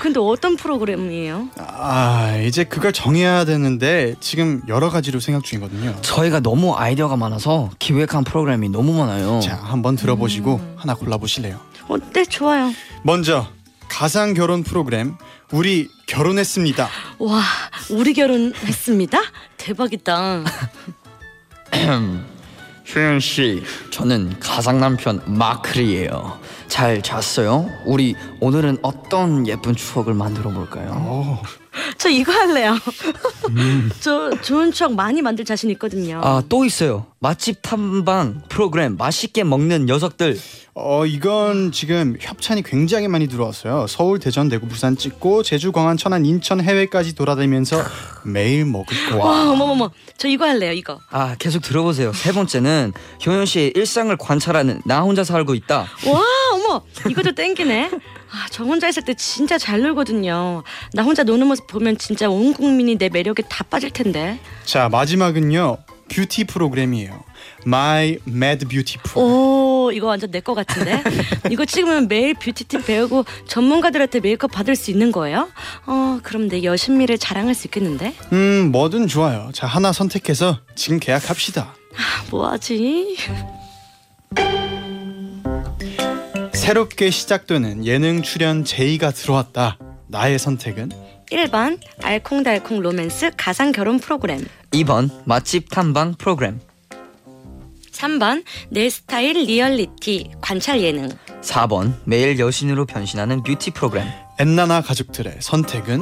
근데 0.00 0.20
어떤 0.20 0.56
프로그램이에요? 0.56 1.48
아 1.58 2.36
이제 2.46 2.62
그걸 2.64 2.92
정해야 2.92 3.44
되는데 3.44 4.14
지금 4.20 4.62
여러 4.68 4.88
가지로 4.88 5.18
생각 5.18 5.42
중이거든요. 5.42 5.96
저희가 6.02 6.40
너무 6.40 6.74
아이디어가 6.76 7.16
많아서 7.16 7.70
기획한 7.80 8.22
프로그램이 8.24 8.68
너무 8.68 8.92
많아요. 8.96 9.40
자 9.40 9.56
한번 9.56 9.96
들어보시고 9.96 10.56
음. 10.56 10.74
하나 10.76 10.94
골라보실래요? 10.94 11.58
어, 11.88 11.96
네, 12.12 12.24
좋아요. 12.24 12.72
먼저 13.02 13.46
가상 13.88 14.34
결혼 14.34 14.62
프로그램 14.62 15.16
우리 15.50 15.88
결혼했습니다. 16.06 16.88
와, 17.18 17.42
우리 17.90 18.14
결혼했습니다? 18.14 19.20
대박이다. 19.56 20.44
효연 22.94 23.20
씨, 23.20 23.62
저는 23.90 24.38
가상 24.40 24.80
남편 24.80 25.22
마클이에요. 25.26 26.38
잘 26.68 27.02
잤어요? 27.02 27.68
우리 27.86 28.14
오늘은 28.40 28.78
어떤 28.82 29.46
예쁜 29.46 29.74
추억을 29.74 30.14
만들어 30.14 30.50
볼까요? 30.50 30.90
오, 30.90 31.38
저 31.98 32.08
이거 32.08 32.32
할래요. 32.32 32.76
저 34.00 34.30
좋은 34.42 34.72
추억 34.72 34.94
많이 34.94 35.22
만들 35.22 35.44
자신 35.44 35.70
있거든요. 35.70 36.20
아, 36.22 36.42
또 36.48 36.64
있어요. 36.64 37.06
맛집 37.20 37.60
탐방 37.62 38.42
프로그램 38.48 38.96
맛있게 38.96 39.44
먹는 39.44 39.86
녀석들. 39.86 40.38
어 40.74 41.04
이건 41.04 41.72
지금 41.72 42.16
협찬이 42.18 42.62
굉장히 42.62 43.08
많이 43.08 43.26
들어왔어요. 43.26 43.86
서울, 43.88 44.18
대전, 44.18 44.48
대구, 44.48 44.68
부산 44.68 44.96
찍고 44.96 45.42
제주, 45.42 45.72
광안, 45.72 45.96
천안, 45.96 46.24
인천 46.24 46.60
해외까지 46.62 47.14
돌아다니면서 47.14 47.82
매일 48.24 48.64
먹을 48.64 48.86
거야. 49.10 49.18
와, 49.22 49.50
어머머머. 49.50 49.90
저 50.16 50.28
이거 50.28 50.46
할래요, 50.46 50.72
이거. 50.72 50.98
아, 51.10 51.34
계속 51.38 51.60
들어보세요. 51.62 52.12
세 52.14 52.32
번째는 52.32 52.92
효연 53.26 53.46
씨의 53.46 53.72
일상을 53.74 54.16
관찰하는 54.16 54.80
나 54.86 55.00
혼자 55.02 55.24
살고 55.24 55.54
있다. 55.54 55.78
와. 56.06 56.22
이것도 57.08 57.32
땡기네. 57.32 57.90
아, 58.32 58.46
저 58.50 58.64
혼자 58.64 58.88
있을 58.88 59.04
때 59.04 59.14
진짜 59.14 59.58
잘 59.58 59.80
놀거든요. 59.82 60.62
나 60.92 61.02
혼자 61.02 61.22
노는 61.24 61.46
모습 61.46 61.66
보면 61.66 61.98
진짜 61.98 62.28
온 62.30 62.52
국민이 62.54 62.96
내 62.96 63.08
매력에 63.08 63.42
다 63.48 63.64
빠질 63.64 63.90
텐데. 63.90 64.38
자 64.64 64.88
마지막은요 64.88 65.78
뷰티 66.12 66.44
프로그램이에요. 66.44 67.22
My 67.66 68.18
Mad 68.26 68.66
Beauty. 68.66 69.18
오, 69.28 69.90
이거 69.92 70.06
완전 70.08 70.30
내 70.30 70.40
거 70.40 70.54
같은데. 70.54 71.02
이거 71.50 71.64
찍으면 71.64 72.08
매일 72.08 72.34
beauty 72.34 72.69
tip 72.69 72.86
배우고 72.86 73.24
전문가들한테 73.46 74.20
메이크업 74.20 74.50
받을 74.50 74.76
수 74.76 74.90
있는 74.90 75.12
거예요? 75.12 75.48
어, 75.86 76.18
그럼 76.22 76.48
내 76.48 76.62
여신미를 76.62 77.18
자랑할 77.18 77.54
수 77.54 77.66
있겠는데? 77.66 78.14
음 78.32 78.70
뭐든 78.72 79.08
좋아요. 79.08 79.50
자 79.52 79.66
하나 79.66 79.92
선택해서 79.92 80.58
지금 80.74 80.98
계약합시다. 81.00 81.74
뭐하지? 82.30 83.16
새롭게 86.70 87.10
시작되는 87.10 87.84
예능 87.84 88.22
출연 88.22 88.64
제의가 88.64 89.10
들어왔다. 89.10 89.76
나의 90.06 90.38
선택은 90.38 90.92
1번 91.32 91.80
알콩달콩 92.00 92.78
로맨스 92.78 93.32
가상 93.36 93.72
결혼 93.72 93.98
프로그램 93.98 94.46
2번 94.70 95.10
맛집 95.24 95.68
탐방 95.68 96.14
프로그램. 96.14 96.60
3번 97.90 98.44
내 98.68 98.88
스타일 98.88 99.46
리얼리티 99.46 100.30
관찰 100.40 100.80
예능 100.80 101.08
4번 101.42 101.94
매일 102.04 102.38
여신으로 102.38 102.86
변신하는 102.86 103.42
뷰티 103.42 103.72
프로그램. 103.72 104.06
엔나나 104.38 104.80
가족들의 104.80 105.38
선택은 105.40 106.00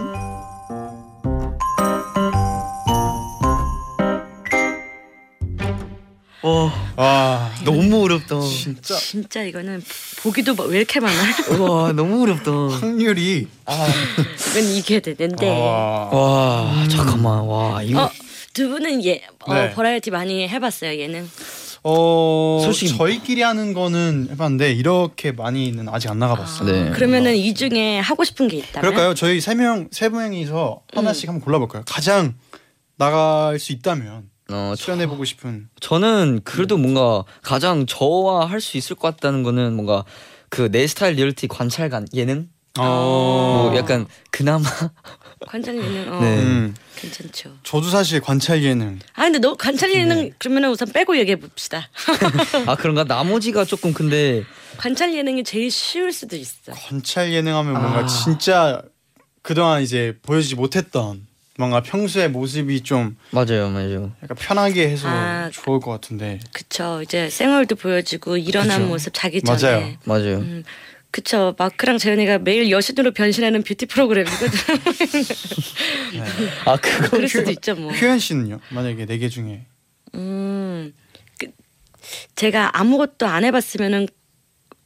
와, 6.42 6.70
와 7.02 7.52
너무 7.64 8.02
어렵다. 8.04 8.40
진짜 8.40 8.96
진짜 8.96 9.42
이거는 9.44 9.82
보기도 10.22 10.54
뭐왜 10.54 10.78
이렇게 10.78 10.98
많아? 10.98 11.14
와, 11.62 11.92
너무 11.92 12.22
어렵다. 12.22 12.50
확률이 12.80 13.46
이건 14.50 14.64
이겨야 14.64 15.00
되는데 15.00 15.48
와. 15.48 16.06
와, 16.10 16.88
잠깐만. 16.88 17.44
와, 17.46 17.82
이거 17.82 18.02
어, 18.04 18.10
두 18.52 18.68
분은 18.68 19.04
예 19.04 19.22
어, 19.46 19.54
네. 19.54 19.70
버라이어티 19.74 20.10
많이 20.10 20.48
해봤어요 20.48 20.98
예능 20.98 21.28
어 21.84 22.60
솔직히- 22.64 22.96
저희끼리 22.96 23.42
하는 23.42 23.72
거는 23.72 24.28
해봤는데 24.32 24.72
이렇게 24.72 25.30
많이는 25.30 25.88
아직 25.88 26.10
안 26.10 26.18
나가봤어요. 26.18 26.66
네. 26.86 26.90
그러면은 26.90 27.36
이 27.36 27.54
중에 27.54 28.00
하고 28.00 28.24
싶은 28.24 28.48
게 28.48 28.56
있다면 28.56 28.80
그럴까요? 28.90 29.14
저희 29.14 29.40
세 29.40 29.54
명 29.54 29.88
세 29.92 30.08
명이서 30.08 30.80
하나씩 30.92 31.28
한번 31.28 31.44
골라볼까요? 31.44 31.84
가장 31.86 32.34
나갈 32.96 33.60
수 33.60 33.70
있다면 33.72 34.24
어, 34.50 34.74
저, 34.76 34.82
출연해 34.84 35.06
보고 35.06 35.24
싶은 35.24 35.68
저는 35.80 36.40
그래도 36.44 36.76
뭔가 36.78 37.24
가장 37.42 37.84
저와 37.86 38.46
할 38.46 38.60
수 38.60 38.76
있을 38.76 38.96
것 38.96 39.14
같다는 39.16 39.42
거는 39.42 39.74
뭔가 39.74 40.04
그 40.48 40.70
내 40.70 40.86
스타일 40.86 41.14
리얼티 41.16 41.48
관찰관 41.48 42.06
예능 42.14 42.48
어. 42.78 43.68
뭐 43.70 43.76
약간 43.76 44.06
그나마 44.30 44.64
관찰 45.46 45.76
예능 45.76 46.12
어, 46.12 46.20
네. 46.20 46.38
음, 46.38 46.74
괜찮죠. 46.96 47.56
저도 47.62 47.90
사실 47.90 48.20
관찰 48.20 48.62
예능 48.64 48.98
아 49.14 49.22
근데 49.24 49.38
너 49.38 49.54
관찰 49.54 49.90
네. 49.90 50.00
예능 50.00 50.30
그러면은 50.38 50.70
우선 50.70 50.88
빼고 50.92 51.16
얘기해 51.18 51.36
봅시다. 51.36 51.88
아 52.66 52.74
그런가 52.76 53.04
나머지가 53.04 53.64
조금 53.64 53.92
근데 53.92 54.44
관찰 54.78 55.14
예능이 55.14 55.44
제일 55.44 55.70
쉬울 55.70 56.12
수도 56.12 56.36
있어. 56.36 56.72
관찰 56.72 57.32
예능 57.32 57.54
하면 57.54 57.74
뭔가 57.74 58.00
아. 58.00 58.06
진짜 58.06 58.82
그동안 59.42 59.82
이제 59.82 60.16
보여주지 60.22 60.54
못했던 60.56 61.26
뭔가 61.58 61.82
평소의 61.82 62.30
모습이 62.30 62.82
좀 62.82 63.16
맞아요 63.32 63.68
맞아요 63.68 64.12
약간 64.22 64.36
편하게 64.38 64.88
해서 64.88 65.08
아. 65.08 65.50
좋을 65.52 65.80
것 65.80 65.90
같은데 65.90 66.38
그쵸 66.52 67.02
이제 67.02 67.28
생얼도 67.28 67.74
보여주고 67.74 68.36
일어난 68.36 68.78
그쵸. 68.78 68.88
모습 68.88 69.10
자기 69.12 69.40
맞아요. 69.44 69.58
전에 69.58 69.98
맞아요 70.04 70.38
음, 70.38 70.62
그쵸. 71.10 71.56
마크랑 71.58 71.98
재현이가 71.98 72.38
매일 72.38 72.70
여신으로 72.70 73.10
변신하는 73.12 73.62
뷰티 73.64 73.86
프로그램이거든. 73.86 74.46
아 76.64 76.76
그거 76.76 77.10
그럴 77.10 77.28
수도 77.28 77.50
있죠 77.50 77.74
뭐. 77.74 77.90
효연 77.92 78.18
씨는요? 78.20 78.60
만약에 78.70 79.04
네 79.06 79.18
개 79.18 79.28
중에 79.28 79.66
음, 80.14 80.94
그, 81.38 81.48
제가 82.36 82.78
아무것도 82.78 83.26
안 83.26 83.44
해봤으면은 83.44 84.06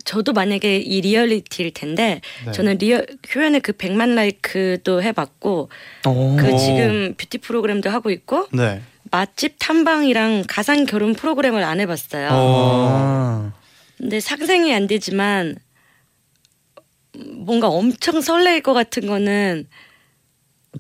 저도 0.05 0.33
만약에 0.33 0.79
이 0.79 1.01
리얼리티일 1.01 1.73
텐데 1.73 2.21
네. 2.45 2.53
저는 2.53 2.79
real 2.79 3.07
효연의 3.35 3.61
그 3.61 3.73
백만 3.73 4.15
like도 4.15 5.03
해봤고 5.03 5.71
어. 6.07 6.37
그 6.39 6.53
오. 6.53 6.57
지금 6.57 7.15
뷰티 7.17 7.39
프로그램도 7.39 7.91
하고 7.91 8.11
있고 8.11 8.47
네. 8.53 8.81
맛집 9.11 9.57
탐방이랑 9.59 10.45
가상 10.49 10.85
결혼 10.85 11.15
프로그램을 11.15 11.63
안 11.63 11.81
해봤어요. 11.81 12.29
아. 12.31 13.53
근데 13.99 14.21
상생이 14.21 14.75
안 14.75 14.87
되지만 14.87 15.57
뭔가 17.15 17.69
엄청 17.69 18.21
설레일 18.21 18.63
것 18.63 18.73
같은 18.73 19.07
거는 19.07 19.67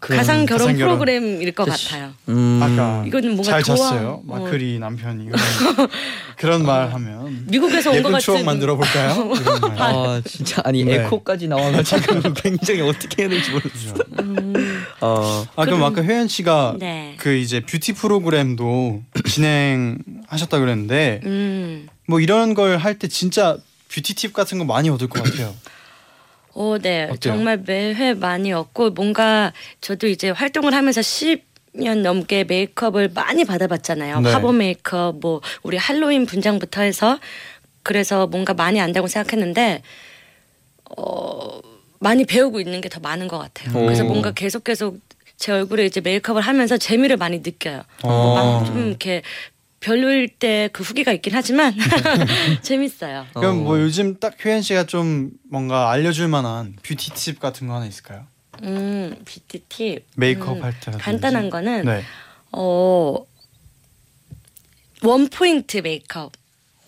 가상 0.00 0.46
결혼 0.46 0.66
가상 0.68 0.76
결혼. 0.78 0.96
프로그램일 0.96 1.52
것 1.52 1.66
그치. 1.66 1.88
같아요. 1.90 2.12
음. 2.28 2.60
아까 2.62 3.04
이거는 3.06 3.28
뭔가 3.36 3.44
잘. 3.52 3.62
잤어요. 3.62 4.22
어. 4.26 4.38
마크리 4.40 4.78
남편이 4.78 5.28
그런 6.38 6.64
말 6.64 6.92
하면 6.92 7.44
미국에서 7.48 7.90
온 7.90 8.02
것 8.02 8.08
같은 8.10 8.20
추억 8.20 8.42
만들어 8.44 8.74
볼까요? 8.76 9.32
아 9.78 10.20
진짜 10.24 10.62
아니 10.64 10.84
네. 10.84 10.94
에코까지 11.04 11.46
나와가지고 11.48 12.32
굉장히 12.42 12.80
어떻게 12.80 13.22
해야 13.22 13.28
될지 13.28 13.50
모르겠어. 13.50 13.94
음, 14.20 14.84
어. 15.02 15.44
아 15.56 15.64
그럼 15.66 15.84
아까 15.84 16.02
효연 16.02 16.26
씨가 16.26 16.76
네. 16.78 17.14
그 17.18 17.34
이제 17.34 17.60
뷰티 17.60 17.92
프로그램도 17.92 19.02
진행하셨다 19.28 20.58
그랬는데 20.58 21.20
음. 21.24 21.88
뭐 22.06 22.18
이런 22.20 22.54
걸 22.54 22.78
할 22.78 22.98
때 22.98 23.08
진짜 23.08 23.56
뷰티 23.92 24.14
팁 24.14 24.32
같은 24.32 24.58
거 24.58 24.64
많이 24.64 24.88
얻을 24.88 25.08
것 25.08 25.22
같아요. 25.22 25.54
오, 26.54 26.78
네. 26.78 27.04
어때요? 27.04 27.16
정말 27.18 27.62
매회 27.64 28.14
많이 28.14 28.52
얻고 28.52 28.90
뭔가 28.90 29.52
저도 29.80 30.06
이제 30.06 30.30
활동을 30.30 30.74
하면서 30.74 31.00
10년 31.00 32.02
넘게 32.02 32.44
메이크업을 32.44 33.10
많이 33.14 33.44
받아봤잖아요. 33.44 34.20
네. 34.20 34.32
화보 34.32 34.52
메이크업, 34.52 35.20
뭐 35.20 35.40
우리 35.62 35.76
할로윈 35.76 36.26
분장부터 36.26 36.82
해서 36.82 37.18
그래서 37.82 38.26
뭔가 38.26 38.54
많이 38.54 38.80
안다고 38.80 39.06
생각했는데 39.08 39.82
어 40.96 41.60
많이 42.00 42.24
배우고 42.24 42.60
있는 42.60 42.80
게 42.80 42.88
더 42.88 43.00
많은 43.00 43.28
것 43.28 43.38
같아요. 43.38 43.76
오. 43.78 43.84
그래서 43.86 44.04
뭔가 44.04 44.32
계속 44.32 44.64
계속 44.64 44.98
제 45.36 45.50
얼굴에 45.52 45.86
이제 45.86 46.00
메이크업을 46.00 46.42
하면서 46.42 46.76
재미를 46.76 47.16
많이 47.16 47.38
느껴요. 47.38 47.82
어. 48.02 48.34
막좀 48.60 48.88
이렇게 48.88 49.22
별로일 49.82 50.28
때 50.38 50.68
그 50.72 50.82
후기가 50.82 51.12
있긴 51.12 51.34
하지만 51.34 51.74
재밌어요. 52.62 53.26
그럼 53.34 53.58
어. 53.58 53.62
뭐 53.62 53.80
요즘 53.80 54.18
딱 54.18 54.34
효연 54.42 54.62
씨가 54.62 54.84
좀 54.84 55.30
뭔가 55.50 55.90
알려줄 55.90 56.28
만한 56.28 56.76
뷰티 56.82 57.10
팁 57.14 57.40
같은 57.40 57.66
거 57.66 57.74
하나 57.74 57.86
있을까요? 57.86 58.24
음, 58.62 59.14
뷰티 59.24 59.64
팁. 59.68 60.04
메이크업 60.16 60.58
음, 60.58 60.62
할 60.62 60.78
때. 60.80 60.92
간단한 60.92 61.50
거는 61.50 61.84
네. 61.84 62.02
어, 62.52 63.16
one 65.02 65.28
point 65.28 65.78
메이크업. 65.78 66.32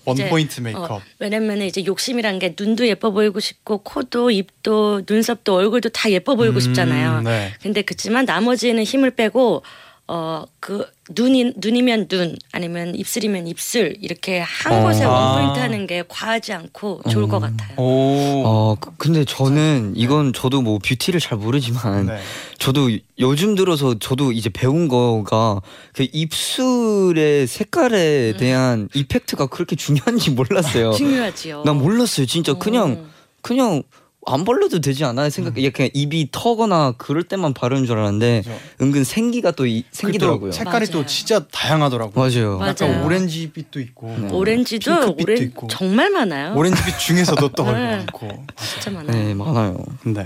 one 0.07 0.17
point 0.29 0.61
메이크업. 0.61 0.91
어, 0.91 1.03
왜냐면 1.19 1.63
이제 1.63 1.85
욕심이란 1.85 2.39
게 2.39 2.55
눈도 2.59 2.87
예뻐 2.87 3.11
보이고 3.11 3.41
싶고 3.41 3.79
코도 3.79 4.31
입도 4.31 5.03
눈썹도 5.09 5.55
얼굴도 5.57 5.89
다 5.89 6.11
예뻐 6.11 6.37
보이고 6.37 6.55
음, 6.57 6.61
싶잖아요. 6.61 7.23
네. 7.23 7.55
근데 7.63 7.83
그렇지만 7.83 8.25
나머지는 8.25 8.85
힘을 8.85 9.11
빼고 9.13 9.63
어그 10.07 10.93
눈이 11.11 11.55
눈이면 11.59 12.09
눈 12.09 12.35
아니면 12.53 12.95
입술이면 12.95 13.47
입술 13.47 13.95
이렇게 14.01 14.41
한 14.41 14.73
어. 14.73 14.87
곳에 14.87 15.05
아. 15.05 15.11
원 15.11 15.43
포인트 15.43 15.59
하는 15.59 15.87
게 15.87 16.03
과하지 16.09 16.53
않고 16.55 17.03
좋을 17.11 17.29
것 17.29 17.41
같아요. 17.41 17.77
오. 17.77 18.43
어 18.47 18.77
그- 18.81 18.91
근데 18.97 19.25
저는 19.25 19.93
이건 19.97 20.33
저도 20.33 20.63
뭐 20.63 20.79
뷰티를 20.79 21.21
잘 21.21 21.37
모르지만 21.37 22.07
네. 22.07 22.19
저도 22.59 22.91
요즘 23.19 23.55
들어서 23.55 23.99
저도 23.99 24.33
이제 24.33 24.49
배운 24.49 24.89
거가 24.89 25.61
그 25.93 26.07
입술의 26.11 27.47
색깔에 27.47 28.33
음. 28.33 28.37
대한 28.39 28.89
이펙트가 28.95 29.47
그렇게 29.47 29.77
중요한지 29.77 30.31
몰랐어요. 30.31 30.93
중요하지요. 30.93 31.65
난 31.65 31.77
몰랐어요. 31.77 32.27
진짜 32.27 32.55
그냥 32.55 32.91
음. 32.91 33.11
그냥 33.43 33.83
안 34.27 34.45
발라도 34.45 34.81
되지 34.81 35.05
않아 35.05 35.29
생각. 35.31 35.59
이 35.59 35.71
그냥 35.71 35.91
입이 35.95 36.29
터거나 36.33 36.95
그럴 36.99 37.23
때만 37.25 37.53
바르는 37.55 37.85
줄 37.87 37.99
알았는데 37.99 38.43
그죠. 38.45 38.59
은근 38.81 39.05
생기가 39.05 39.51
또 39.51 39.67
이- 39.67 39.85
생기더라고요. 39.91 40.51
색깔이 40.53 40.87
또 40.87 40.99
맞아요. 40.99 41.07
진짜 41.07 41.47
다양하더라고요. 41.51 42.15
맞아요. 42.15 42.59
맞아요. 42.59 42.71
약간 42.71 43.05
오렌지빛도 43.05 43.81
있고 43.81 44.17
네. 44.19 44.29
오렌지도 44.31 44.91
핑크빛도 44.91 45.33
오렌 45.33 45.43
있고. 45.49 45.67
정말 45.69 46.11
많아요. 46.11 46.55
오렌지빛 46.57 46.99
중에서도 46.99 47.49
또 47.51 47.65
얼마 47.65 47.79
네. 47.79 47.97
많고. 47.99 48.47
진짜 48.57 48.91
많아요. 48.91 49.13
네 49.25 49.35
많아요. 49.35 49.85
네. 50.05 50.25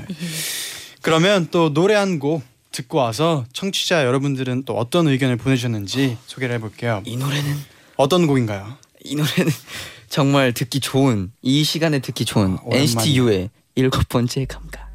그러면 1.02 1.48
또 1.50 1.72
노래 1.72 1.94
한 1.94 2.18
곡 2.18 2.42
듣고 2.70 2.98
와서 2.98 3.44
청취자 3.52 4.04
여러분들은 4.04 4.64
또 4.64 4.74
어떤 4.76 5.08
의견을 5.08 5.36
보내주셨는지 5.36 6.16
소개를 6.26 6.54
해볼게요. 6.56 7.02
이 7.06 7.16
노래는 7.16 7.56
어떤 7.96 8.26
곡인가요? 8.26 8.76
이 9.04 9.16
노래는 9.16 9.50
정말 10.08 10.52
듣기 10.52 10.80
좋은 10.80 11.32
이 11.42 11.64
시간에 11.64 11.98
듣기 12.00 12.24
좋은 12.24 12.56
아. 12.58 12.76
NCT 12.76 13.18
U의 13.20 13.50
일곱 13.78 14.08
번째 14.08 14.44
감각. 14.46 14.88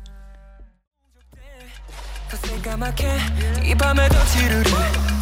새까맣게 2.33 3.07
이 3.63 3.73
밤에도 3.75 4.15
지르르 4.25 4.69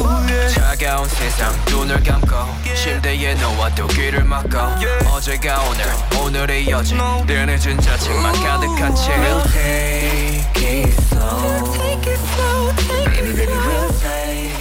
우예. 0.00 0.48
차가운 0.48 1.08
세상 1.08 1.54
눈을 1.66 2.02
감고 2.02 2.34
침대에 2.74 3.34
누워도 3.36 3.86
귀를 3.86 4.24
막고 4.24 4.58
어제가 5.14 5.60
오늘 5.62 5.84
오늘의 6.20 6.70
여지 6.70 6.96
늘 7.24 7.46
늦은 7.46 7.80
자책만 7.80 8.32
가득한 8.34 8.96
채 8.96 9.14
Take 9.52 10.82
it 10.82 10.98
slow 11.12 11.72
Baby 13.14 13.32
baby 13.36 13.54
we'll 13.54 13.92
take 14.00 14.51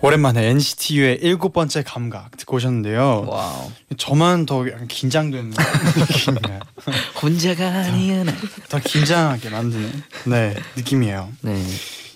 오랜만에 0.00 0.46
NCTU의 0.50 1.18
일곱 1.22 1.52
번째 1.52 1.82
감각 1.82 2.36
듣고 2.36 2.56
오셨는데요. 2.56 3.24
와우. 3.26 3.70
저만 3.96 4.46
더 4.46 4.64
약간 4.70 4.86
긴장되는 4.86 5.50
느낌이에요. 5.50 6.60
혼자가 7.20 7.66
아니야. 7.66 8.24
더 8.68 8.78
긴장하게 8.78 9.50
만드는 9.50 10.02
네 10.26 10.54
느낌이에요. 10.76 11.28
네. 11.40 11.64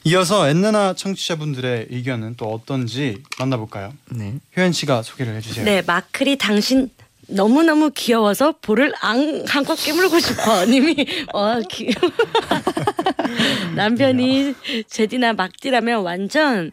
이어서 0.05 0.49
엔나나 0.49 0.95
청취자분들의 0.95 1.89
의견은 1.91 2.35
또 2.37 2.53
어떤지 2.53 3.23
만나볼까요? 3.39 3.93
네. 4.11 4.35
효연 4.57 4.73
씨가 4.73 5.03
소개를 5.03 5.35
해주세요. 5.37 5.65
네, 5.65 5.83
마클이 5.83 6.39
당신 6.39 6.89
너무 7.29 7.63
너무 7.63 7.91
귀여워서 7.91 8.55
볼을 8.63 8.93
앙 9.01 9.45
한껏 9.47 9.77
깨물고 9.77 10.21
싶어. 10.21 10.67
님이 10.71 11.07
와 11.33 11.61
귀. 11.69 11.93
남편이 13.75 14.55
제디나 14.89 15.33
막디라면 15.33 16.03
완전 16.03 16.71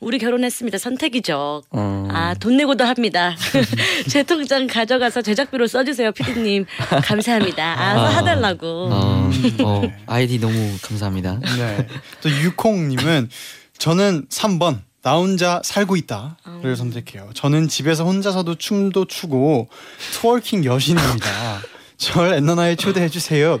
우리 0.00 0.18
결혼했습니다. 0.18 0.78
선택이죠. 0.78 1.62
어. 1.70 2.08
아, 2.10 2.34
돈 2.40 2.56
내고도 2.56 2.84
합니다. 2.84 3.36
제 4.08 4.22
통장 4.22 4.66
가져가서 4.66 5.20
제작비로 5.22 5.66
써주세요, 5.66 6.12
피디님. 6.12 6.64
감사합니다. 7.04 7.62
아, 7.78 8.10
사달라고. 8.12 8.66
어, 8.90 9.30
어, 9.62 9.80
네. 9.82 9.94
아이디 10.06 10.40
너무 10.40 10.76
감사합니다. 10.82 11.38
네. 11.58 11.86
또 12.22 12.30
유콩님은 12.30 13.28
저는 13.76 14.26
3번 14.28 14.80
나 15.02 15.16
혼자 15.16 15.60
살고 15.64 15.96
있다를 15.96 16.76
선택해요. 16.76 17.30
저는 17.34 17.68
집에서 17.68 18.04
혼자서도 18.04 18.56
춤도 18.56 19.06
추고 19.06 19.68
twerking 20.12 20.64
여신입니다. 20.64 21.60
절 21.96 22.34
엔나나에 22.34 22.76
초대해 22.76 23.08
주세요. 23.08 23.60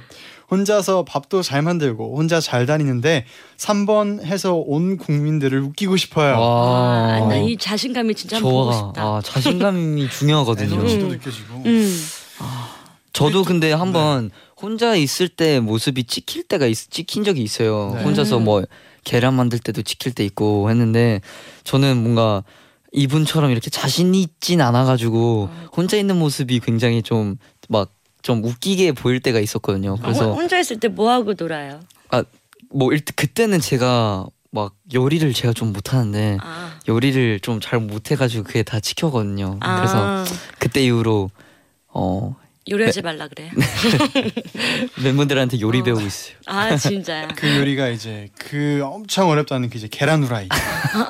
혼자서 0.50 1.04
밥도 1.04 1.42
잘 1.42 1.62
만들고 1.62 2.16
혼자 2.16 2.40
잘 2.40 2.66
다니는데 2.66 3.24
3번 3.56 4.24
해서 4.24 4.54
온 4.54 4.96
국민들을 4.96 5.60
웃기고 5.62 5.96
싶어요. 5.96 6.34
아, 6.34 6.38
와. 6.40 7.28
나 7.28 7.36
이 7.36 7.56
자신감이 7.56 8.14
진짜 8.14 8.36
한번 8.36 8.52
보고 8.52 8.72
좋아. 8.72 8.86
싶다. 8.88 9.02
아, 9.02 9.20
자신감이 9.22 10.08
중요하거든요. 10.10 10.74
에너지도 10.74 11.06
음. 11.06 11.10
느껴지고. 11.10 11.62
음. 11.66 11.96
저도 13.12 13.44
근데 13.44 13.68
네. 13.68 13.72
한번 13.74 14.30
혼자 14.60 14.94
있을 14.94 15.28
때 15.28 15.60
모습이 15.60 16.04
찍힐 16.04 16.44
때가 16.44 16.66
있, 16.66 16.74
찍힌 16.90 17.24
적이 17.24 17.42
있어요. 17.42 17.92
네. 17.96 18.02
혼자서 18.04 18.38
음. 18.38 18.44
뭐 18.44 18.62
계란 19.04 19.34
만들 19.34 19.58
때도 19.58 19.82
찍힐 19.82 20.12
때 20.12 20.24
있고 20.24 20.68
했는데 20.70 21.20
저는 21.64 21.96
뭔가 22.02 22.44
이분처럼 22.92 23.50
이렇게 23.50 23.70
자신 23.70 24.14
있진 24.14 24.60
않아가지고 24.60 25.48
혼자 25.76 25.96
있는 25.96 26.18
모습이 26.18 26.60
굉장히 26.60 27.02
좀막 27.02 27.90
좀 28.22 28.44
웃기게 28.44 28.92
보일 28.92 29.20
때가 29.20 29.40
있었거든요. 29.40 29.90
혼- 29.92 30.00
그래서 30.00 30.32
혼자 30.32 30.58
있을 30.58 30.78
때 30.78 30.88
뭐 30.88 31.10
하고 31.10 31.34
놀아요? 31.38 31.80
뭐 32.72 32.92
일단 32.92 33.12
그때는 33.16 33.58
제가 33.60 34.26
막 34.52 34.74
요리를 34.94 35.32
제가 35.32 35.52
좀 35.52 35.72
못하는데 35.72 36.38
아, 36.40 36.78
요리를 36.88 37.40
좀 37.40 37.60
잘 37.60 37.80
못해가지고 37.80 38.44
그게 38.44 38.62
다 38.62 38.78
찍혀거든요. 38.80 39.58
그래서 39.60 39.94
아 39.96 40.24
그때 40.58 40.84
이후로 40.84 41.30
어 41.88 42.36
요리하지 42.70 43.02
말라 43.02 43.26
그래. 43.28 43.50
멤버들한테 45.02 45.60
요리 45.60 45.80
어. 45.80 45.84
배우고 45.84 46.00
있어요. 46.02 46.36
아 46.46 46.76
진짜야. 46.76 47.28
그 47.34 47.56
요리가 47.58 47.88
이제 47.88 48.28
그 48.38 48.80
엄청 48.84 49.28
어렵다는 49.28 49.70
그 49.70 49.78
이제 49.78 49.88
계란 49.90 50.22
후라이 50.22 50.48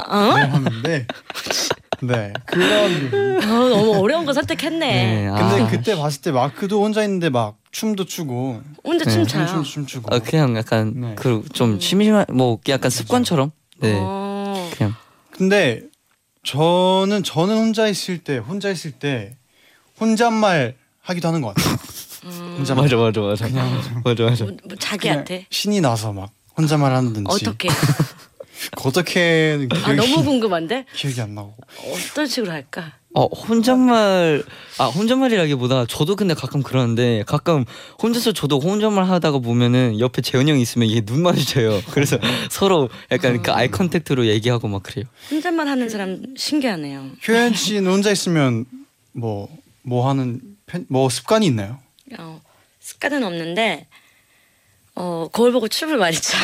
어? 0.09 0.17
를 0.37 0.53
하는데 0.53 1.07
네 2.03 2.33
그런 2.47 3.39
어, 3.39 3.41
너무 3.69 3.97
어려운 3.99 4.25
거 4.25 4.33
선택했네. 4.33 4.79
네, 4.79 5.29
아. 5.29 5.35
근데 5.35 5.77
그때 5.77 5.97
봤을 5.97 6.23
때 6.23 6.31
마크도 6.31 6.83
혼자 6.83 7.03
있는데 7.05 7.29
막 7.29 7.59
춤도 7.71 8.05
추고 8.05 8.63
혼자 8.85 9.05
네. 9.05 9.11
춤 9.11 9.27
춰요. 9.27 9.47
춤, 9.47 9.63
춤 9.63 9.87
추고 9.87 10.15
아, 10.15 10.19
그냥 10.19 10.57
약간 10.57 10.93
네. 10.97 11.15
그좀 11.15 11.81
심심한 11.81 12.27
뭐 12.33 12.59
약간 12.69 12.91
습관처럼. 12.91 13.51
네. 13.81 13.97
어. 14.01 14.71
그냥 14.77 14.95
근데 15.31 15.83
저는 16.43 17.23
저는 17.23 17.57
혼자 17.57 17.87
있을 17.87 18.19
때 18.19 18.39
혼자 18.39 18.71
있을 18.71 18.93
때 18.93 19.37
혼잣말 20.01 20.77
하기도 21.03 21.29
하는 21.29 21.43
것 21.43 21.55
같아요. 21.55 21.77
혼잣말 22.59 22.85
맞아 22.85 22.97
맞아 22.97 23.21
맞아. 23.21 23.49
맞아 24.05 24.25
맞아. 24.25 24.45
뭐, 24.45 24.57
뭐 24.65 24.77
자기한테 24.79 25.35
그냥 25.35 25.47
신이 25.51 25.81
나서 25.81 26.13
막 26.13 26.31
혼잣말 26.57 26.95
하는지 26.95 27.25
어떻게? 27.27 27.69
어떻게 28.85 29.67
아 29.71 29.93
기억이, 29.93 29.97
너무 29.97 30.25
궁금한데 30.25 30.87
기억이 30.95 31.21
안 31.21 31.35
나고 31.35 31.55
어떤 31.93 32.27
식으로 32.27 32.53
할까? 32.53 32.93
어 33.13 33.27
혼잣말 33.27 34.45
아 34.79 34.87
혼잣말이라기보다 34.87 35.87
저도 35.87 36.15
근데 36.15 36.35
가끔 36.35 36.63
그러는데 36.63 37.25
가끔 37.27 37.65
혼자서 38.03 38.33
저도 38.33 38.61
혼잣말 38.61 39.05
하다가 39.09 39.39
보면은 39.41 39.99
옆에 39.99 40.23
재현이 40.23 40.51
형이 40.51 40.63
있으면 40.63 40.89
이게 40.89 41.01
눈 41.01 41.23
마주쳐요. 41.23 41.81
그래서 41.91 42.19
서로 42.51 42.89
약간 43.11 43.43
그 43.43 43.51
eye 43.53 43.69
contact로 43.69 44.27
얘기하고 44.27 44.69
막 44.69 44.83
그래요. 44.83 45.07
혼잣말 45.31 45.67
하는 45.67 45.89
사람 45.89 46.23
신기하네요. 46.37 47.11
효연 47.27 47.55
씨는 47.55 47.91
혼자 47.91 48.11
있으면 48.11 48.65
뭐 49.13 49.49
뭐 49.83 50.09
하는 50.09 50.41
편, 50.67 50.87
뭐 50.89 51.09
습관이 51.09 51.47
있나요? 51.47 51.79
어, 52.19 52.41
습관은 52.81 53.25
없는데 53.25 53.87
어 55.01 55.29
거울 55.33 55.51
보고 55.51 55.67
춤을 55.67 55.97
많이 55.97 56.15
춰. 56.15 56.37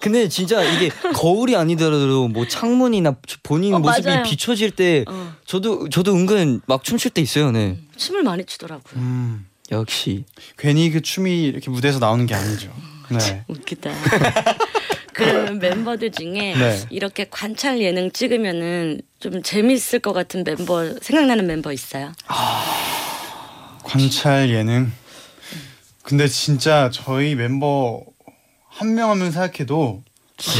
근데 0.00 0.28
진짜 0.28 0.64
이게 0.64 0.88
거울이 1.12 1.54
아니더라도 1.56 2.26
뭐 2.28 2.48
창문이나 2.48 3.16
본인 3.42 3.74
어, 3.74 3.78
모습이 3.78 4.08
맞아요. 4.08 4.22
비춰질 4.22 4.70
때 4.70 5.04
어, 5.06 5.34
저도 5.44 5.90
저도 5.90 6.14
은근 6.14 6.62
막 6.66 6.82
춤출 6.82 7.10
때 7.10 7.20
있어요. 7.20 7.50
네. 7.50 7.78
춤을 7.96 8.22
많이 8.22 8.44
추더라고요. 8.46 8.94
음, 8.96 9.46
역시. 9.70 10.24
괜히 10.56 10.90
그 10.90 11.02
춤이 11.02 11.44
이렇게 11.44 11.70
무대에서 11.70 11.98
나오는 11.98 12.24
게 12.24 12.34
아니죠. 12.34 12.72
네. 13.10 13.44
웃기다. 13.46 13.90
그러면 15.12 15.58
멤버들 15.58 16.10
중에 16.12 16.54
네. 16.56 16.80
이렇게 16.88 17.26
관찰 17.30 17.78
예능 17.82 18.10
찍으면은 18.10 19.02
좀 19.20 19.42
재밌을 19.42 19.98
것 19.98 20.14
같은 20.14 20.44
멤버 20.44 20.94
생각나는 21.00 21.46
멤버 21.46 21.72
있어요? 21.72 22.12
관찰 23.84 24.48
예능. 24.48 24.90
근데 26.02 26.26
진짜 26.28 26.90
저희 26.92 27.34
멤버 27.34 28.02
한명한명 28.68 29.30
생각해도 29.30 30.02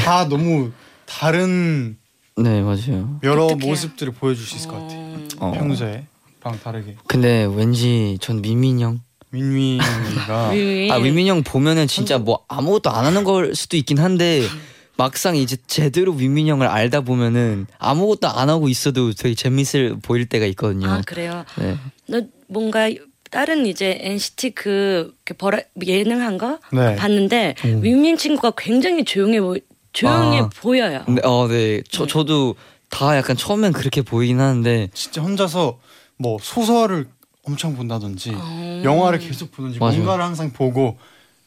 다 0.04 0.28
너무 0.28 0.70
다른 1.06 1.96
네 2.36 2.62
맞아요. 2.62 3.18
여러 3.22 3.46
어떡해. 3.46 3.66
모습들을 3.66 4.12
보여줄 4.14 4.46
수 4.46 4.56
있을 4.56 4.68
것 4.68 4.80
같아요. 4.80 5.00
어, 5.38 5.48
어. 5.48 5.52
평소에 5.52 6.06
랑 6.42 6.58
다르게. 6.62 6.96
근데 7.06 7.44
왠지 7.44 8.18
전 8.20 8.40
민민 8.42 8.80
형. 8.80 9.00
민민이가. 9.30 10.50
아 10.90 10.98
민민 10.98 11.26
형 11.26 11.42
보면은 11.42 11.86
진짜 11.86 12.18
뭐 12.18 12.44
아무것도 12.48 12.90
안 12.90 13.04
하는 13.04 13.24
걸 13.24 13.54
수도 13.54 13.76
있긴 13.76 13.98
한데 13.98 14.42
막상 14.96 15.36
이제 15.36 15.56
제대로 15.66 16.12
민민 16.12 16.46
형을 16.48 16.66
알다 16.66 17.00
보면은 17.00 17.66
아무것도 17.78 18.28
안 18.28 18.48
하고 18.50 18.68
있어도 18.68 19.12
되게 19.12 19.34
재밌을 19.34 19.96
보일 20.02 20.26
때가 20.26 20.46
있거든요. 20.46 20.88
아 20.88 21.02
그래요. 21.04 21.44
네. 21.58 21.76
너 22.06 22.22
뭔가 22.48 22.90
다른 23.32 23.66
이제 23.66 23.98
NCT 24.00 24.50
그 24.50 25.14
버라, 25.38 25.58
예능한 25.84 26.36
거 26.36 26.58
네. 26.70 26.94
봤는데 26.96 27.54
윈윈 27.64 28.18
친구가 28.18 28.52
굉장히 28.58 29.04
조용해 29.04 29.40
보 29.40 29.56
조용해 29.94 30.40
아. 30.40 30.50
보여요. 30.54 31.02
근데 31.06 31.22
어, 31.24 31.48
네. 31.48 31.82
저 31.90 32.06
저도 32.06 32.54
다 32.90 33.16
약간 33.16 33.34
처음엔 33.34 33.72
그렇게 33.72 34.02
보이긴 34.02 34.38
하는데 34.38 34.88
진짜 34.92 35.22
혼자서 35.22 35.80
뭐 36.18 36.38
소설을 36.40 37.06
엄청 37.44 37.74
본다든지 37.74 38.32
어. 38.34 38.82
영화를 38.84 39.18
계속 39.18 39.50
보든지 39.50 39.78
맞아요. 39.78 39.94
뭔가를 39.96 40.24
항상 40.24 40.52
보고 40.52 40.98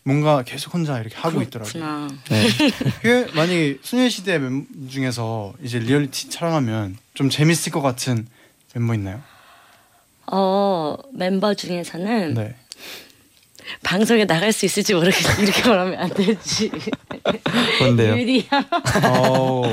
뭔가 0.03 0.41
계속 0.41 0.73
혼자 0.73 0.99
이렇게 0.99 1.15
하고 1.15 1.41
있더라고요. 1.43 1.71
그렇구나. 1.71 2.07
네. 2.29 2.47
그 3.03 3.31
만약에 3.35 3.77
소녀시대 3.83 4.39
멤버 4.39 4.65
중에서 4.89 5.53
이제 5.61 5.77
리얼리티 5.77 6.29
촬영하면 6.29 6.97
좀 7.13 7.29
재밌을 7.29 7.71
것 7.71 7.81
같은 7.81 8.27
멤버 8.73 8.95
있나요? 8.95 9.21
어 10.31 10.97
멤버 11.13 11.53
중에서는 11.53 12.33
네. 12.33 12.55
방송에 13.83 14.25
나갈 14.25 14.51
수 14.51 14.65
있을지 14.65 14.93
모르겠어. 14.93 15.41
이렇게 15.41 15.67
말하면 15.67 15.99
안 15.99 16.09
되지. 16.09 16.71
뭔데요? 17.79 18.17
유리야. 18.19 18.43
어, 19.09 19.63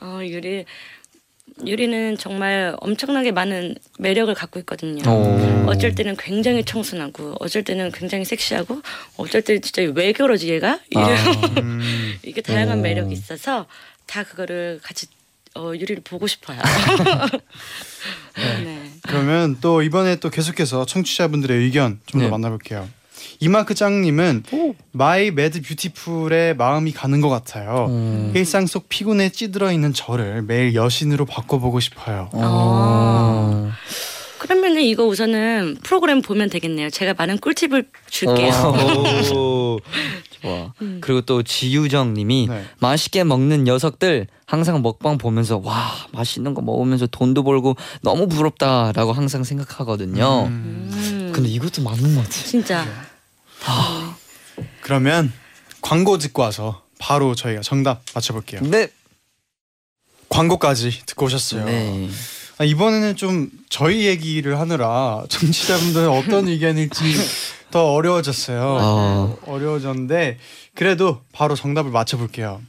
어 0.00 0.20
유리. 0.22 0.64
유리는 1.66 2.16
정말 2.16 2.74
엄청나게 2.80 3.32
많은 3.32 3.74
매력을 3.98 4.32
갖고 4.34 4.58
있거든요. 4.60 5.02
오. 5.10 5.68
어쩔 5.68 5.94
때는 5.94 6.16
굉장히 6.16 6.64
청순하고, 6.64 7.36
어쩔 7.38 7.62
때는 7.64 7.92
굉장히 7.92 8.24
섹시하고, 8.24 8.80
어쩔 9.18 9.42
때는 9.42 9.60
진짜 9.60 9.82
왜 9.94 10.12
그러지 10.12 10.48
얘가? 10.48 10.80
이런 10.88 11.10
음, 11.58 12.16
이게 12.24 12.40
다양한 12.40 12.78
오. 12.78 12.82
매력이 12.82 13.12
있어서 13.12 13.66
다 14.06 14.24
그거를 14.24 14.80
같이 14.82 15.06
어, 15.54 15.72
유리를 15.74 16.02
보고 16.04 16.26
싶어요. 16.26 16.58
네. 18.64 18.79
그러면 19.10 19.56
또 19.60 19.82
이번에 19.82 20.16
또 20.16 20.30
계속해서 20.30 20.86
청취자분들의 20.86 21.56
의견 21.58 22.00
좀 22.06 22.20
더 22.20 22.26
네. 22.26 22.30
만나볼게요. 22.30 22.88
이마크 23.40 23.74
짱님은 23.74 24.44
My 24.92 25.30
Mad 25.30 25.62
Beautiful에 25.62 26.54
마음이 26.54 26.92
가는 26.92 27.20
것 27.20 27.28
같아요. 27.30 27.86
음. 27.88 28.32
일상 28.34 28.66
속 28.66 28.88
피곤에 28.88 29.30
찌들어 29.30 29.72
있는 29.72 29.92
저를 29.94 30.42
매일 30.42 30.74
여신으로 30.74 31.24
바꿔보고 31.24 31.80
싶어요. 31.80 32.28
어. 32.32 33.70
그러면 34.38 34.76
은 34.76 34.82
이거 34.82 35.04
우선은 35.06 35.78
프로그램 35.82 36.22
보면 36.22 36.48
되겠네요. 36.50 36.90
제가 36.90 37.14
많은 37.16 37.38
꿀팁을 37.38 37.86
줄게요. 38.08 38.50
오. 40.44 40.48
좋아. 40.48 40.72
그리고 41.00 41.20
또 41.22 41.42
지유정 41.42 42.14
님이 42.14 42.46
네. 42.48 42.64
맛있게 42.78 43.24
먹는 43.24 43.64
녀석들 43.64 44.26
항상 44.46 44.82
먹방 44.82 45.18
보면서 45.18 45.60
와 45.62 45.92
맛있는 46.12 46.54
거 46.54 46.62
먹으면서 46.62 47.06
돈도 47.06 47.44
벌고 47.44 47.76
너무 48.02 48.28
부럽다라고 48.28 49.12
항상 49.12 49.44
생각하거든요. 49.44 50.46
음, 50.46 50.90
음, 50.92 51.32
근데 51.34 51.48
이것도 51.48 51.82
맞는 51.82 52.14
것 52.14 52.22
같아. 52.22 52.30
진짜 52.30 52.86
그러면 54.80 55.32
광고 55.80 56.18
듣고 56.18 56.42
와서 56.42 56.82
바로 56.98 57.34
저희가 57.34 57.62
정답 57.62 58.02
맞춰볼게요. 58.14 58.60
네. 58.62 58.88
광고까지 60.28 61.02
듣고 61.06 61.26
오셨어요. 61.26 61.64
네. 61.64 62.08
아, 62.58 62.64
이번에는 62.64 63.16
좀 63.16 63.50
저희 63.68 64.06
얘기를 64.06 64.58
하느라 64.60 65.24
청취자분들 65.30 66.08
어떤 66.08 66.46
의견일지 66.46 67.02
더 67.70 67.92
어려워졌어요. 67.92 68.78
아. 68.80 69.36
어려워졌는데 69.46 70.38
그래도 70.74 71.22
바로 71.32 71.54
정답을 71.54 71.90
맞춰볼게요. 71.90 72.60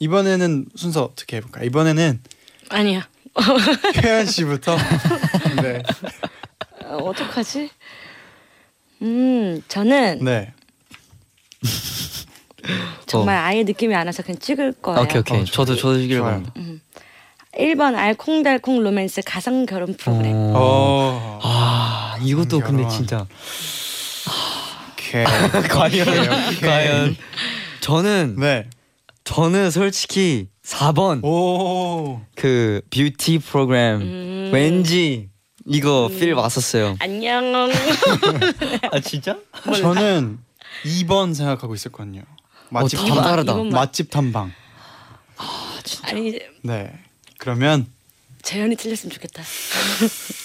이번에는 0.00 0.66
순서 0.76 1.04
어떻게 1.04 1.36
해볼까? 1.38 1.62
이번에는 1.62 2.20
아니야. 2.70 3.08
효연 4.02 4.26
씨부터. 4.26 4.76
네. 5.62 5.82
어, 6.84 6.96
어떡하지? 6.96 7.70
음, 9.02 9.62
저는 9.68 10.24
네. 10.24 10.52
정말 13.06 13.36
아예 13.38 13.62
느낌이 13.62 13.94
안 13.94 14.06
와서 14.06 14.22
그냥 14.22 14.38
찍을 14.38 14.72
거예요. 14.82 15.00
오케이 15.02 15.20
오케이. 15.20 15.40
어, 15.40 15.44
저도 15.44 15.76
저도 15.76 15.98
시기를 16.00 16.20
좋아요. 16.20 16.42
바랍니다. 16.42 16.84
1번 17.58 17.96
알콩달콩 17.96 18.82
로맨스 18.82 19.22
가상 19.24 19.66
결혼 19.66 19.96
프로그램. 19.96 20.34
어. 20.34 20.52
어. 20.54 21.38
아 21.42 22.16
이것도 22.22 22.60
근데 22.60 22.82
결혼. 22.82 22.88
진짜 22.90 23.26
오케이. 25.08 25.24
과연 25.68 26.08
오케이. 26.08 26.60
과연 26.60 27.16
저는 27.80 28.36
네. 28.38 28.68
저는 29.24 29.70
솔직히 29.70 30.48
4번 30.64 31.24
오. 31.24 32.20
그 32.34 32.82
뷰티 32.90 33.38
프로그램 33.38 34.00
음. 34.00 34.50
왠지 34.52 35.30
이거 35.66 36.08
필 36.08 36.34
왔었어요. 36.34 36.96
안녕. 37.00 37.70
아 38.92 39.00
진짜? 39.00 39.38
저는 39.64 40.38
2번 40.84 41.34
생각하고 41.34 41.74
있었거든요. 41.74 42.22
맛집 42.70 42.98
다 42.98 43.36
탐방. 43.44 43.68
맛집 43.70 44.10
탐방. 44.10 44.52
아니 46.04 46.38
네. 46.62 46.92
그러면 47.38 47.86
재현이 48.48 48.76
틀렸으면 48.76 49.12
좋겠다. 49.12 49.42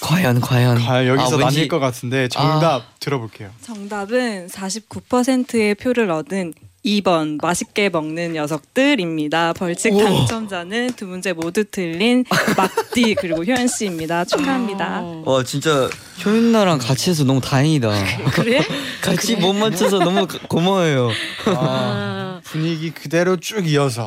과연 0.00 0.42
과연 0.42 0.84
과연 0.84 1.06
여기서 1.06 1.26
아, 1.26 1.30
왠지- 1.30 1.44
나뉠 1.44 1.68
것 1.68 1.78
같은데 1.78 2.28
정답 2.28 3.00
들어볼게요. 3.00 3.50
정답은 3.62 4.48
49%의 4.48 5.74
표를 5.76 6.10
얻은 6.10 6.52
2번 6.84 7.38
맛있게 7.40 7.88
먹는 7.88 8.34
녀석들입니다. 8.34 9.54
벌칙 9.54 9.96
당첨자는 9.96 10.88
두 10.96 11.06
문제 11.06 11.32
모두 11.32 11.64
틀린 11.64 12.26
막디 12.58 13.14
그리고 13.14 13.42
효연 13.42 13.68
씨입니다. 13.68 14.26
축하합니다. 14.26 15.00
어. 15.00 15.22
와 15.24 15.42
진짜 15.42 15.88
효윤 16.26 16.52
나랑 16.52 16.80
같이 16.80 17.08
해서 17.08 17.24
너무 17.24 17.40
다행이다. 17.40 17.90
그래? 18.36 18.60
같이 19.00 19.36
못 19.36 19.54
맞춰서 19.54 19.98
너무 19.98 20.26
고- 20.26 20.36
고마워요. 20.46 21.08
아, 21.46 22.42
분위기 22.44 22.90
그대로 22.90 23.38
쭉 23.38 23.66
이어서 23.66 24.06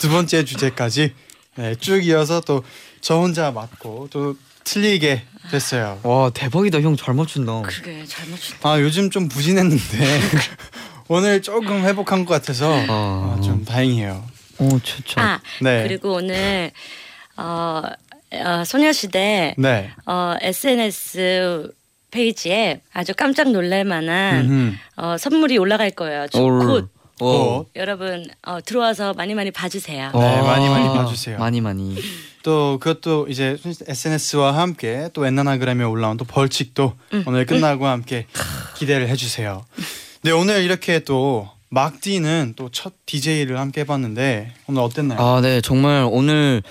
두 0.00 0.08
번째 0.08 0.44
주제까지 0.44 1.14
네, 1.56 1.74
쭉 1.76 2.04
이어서 2.04 2.40
또 2.40 2.64
저 3.00 3.16
혼자 3.16 3.50
맞고 3.50 4.08
또 4.10 4.36
틀리게 4.64 5.22
됐어요. 5.50 5.98
와 6.02 6.30
대박이다 6.30 6.80
형 6.80 6.96
잘 6.96 7.14
맞춘다. 7.14 7.62
그게 7.62 8.04
잘 8.04 8.28
맞춘다. 8.28 8.68
아 8.68 8.80
요즘 8.80 9.10
좀 9.10 9.28
부진했는데 9.28 10.20
오늘 11.08 11.42
조금 11.42 11.84
회복한 11.84 12.24
것 12.24 12.34
같아서 12.34 12.72
아. 12.88 13.36
아, 13.38 13.40
좀 13.42 13.64
다행이에요. 13.64 14.24
오 14.58 14.78
최초. 14.80 15.20
아 15.20 15.40
네. 15.62 15.82
그리고 15.82 16.12
오늘 16.14 16.70
어, 17.36 17.82
어 18.32 18.64
소녀시대 18.64 19.54
네. 19.56 19.90
어, 20.06 20.34
SNS 20.40 21.72
페이지에 22.10 22.80
아주 22.92 23.14
깜짝 23.16 23.50
놀랄만한. 23.50 24.78
어, 24.96 25.16
선물이 25.18 25.56
올라갈 25.58 25.90
거예요. 25.90 26.26
올. 26.34 26.58
곧 26.66 26.90
오. 27.20 27.66
여러분 27.76 28.24
어, 28.46 28.60
들어와서 28.64 29.14
많이 29.14 29.34
많이 29.34 29.50
봐주세요. 29.50 30.10
네, 30.12 30.42
많이 30.42 30.68
많이 30.68 30.88
봐주세요. 30.88 31.38
많이 31.38 31.60
많이. 31.60 31.96
또 32.42 32.78
그것도 32.80 33.28
이제 33.28 33.56
SNS와 33.86 34.56
함께 34.56 35.10
또 35.12 35.26
엔나나그램에 35.26 35.84
올라온 35.84 36.16
또 36.16 36.24
벌칙도 36.24 36.94
음. 37.12 37.24
오늘 37.26 37.44
끝나고 37.46 37.86
함께 37.86 38.26
기대를 38.76 39.08
해주세요. 39.08 39.64
네 40.22 40.30
오늘 40.30 40.62
이렇게 40.62 41.00
또 41.00 41.48
막디는 41.70 42.54
또 42.56 42.68
첫 42.72 42.94
DJ를 43.06 43.58
함께 43.58 43.82
해봤는데 43.82 44.52
오늘 44.66 44.82
어땠나요? 44.82 45.20
아, 45.20 45.40
네, 45.40 45.60
정말 45.60 46.08
오늘 46.10 46.62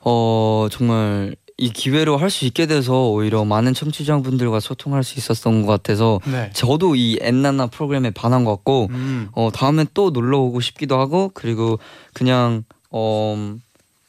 어 0.00 0.66
정말 0.70 1.36
이 1.56 1.70
기회로 1.70 2.16
할 2.16 2.28
수 2.30 2.44
있게 2.44 2.66
돼서 2.66 3.08
오히려 3.10 3.44
많은 3.44 3.72
청취자분들과 3.74 4.58
소통할 4.58 5.04
수 5.04 5.18
있었던 5.18 5.62
것 5.64 5.68
같아서 5.68 6.18
네. 6.26 6.50
저도 6.52 6.96
이 6.96 7.18
엔나나 7.20 7.68
프로그램에 7.68 8.10
반한 8.10 8.44
것 8.44 8.50
같고 8.56 8.88
음. 8.90 9.28
어 9.32 9.50
다음에 9.54 9.86
또 9.94 10.10
놀러 10.10 10.38
오고 10.40 10.60
싶기도 10.60 10.98
하고 10.98 11.30
그리고 11.34 11.78
그냥 12.14 12.64
어 12.90 13.54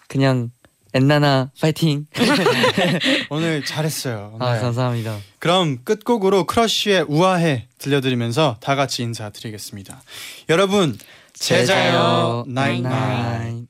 그냥 0.08 0.50
엔나나 0.94 1.52
파이팅. 1.60 2.08
오늘 3.30 3.66
잘했어요. 3.66 4.38
아, 4.40 4.54
네. 4.56 4.62
감사합니다. 4.62 5.18
그럼 5.40 5.80
끝곡으로 5.84 6.46
크러쉬의 6.46 7.06
우아해 7.08 7.68
들려드리면서 7.80 8.58
다 8.62 8.76
같이 8.76 9.04
인사드리겠습니다. 9.04 10.02
여러분 10.50 10.98
제자요 11.34 12.46
나인나인. 12.48 13.68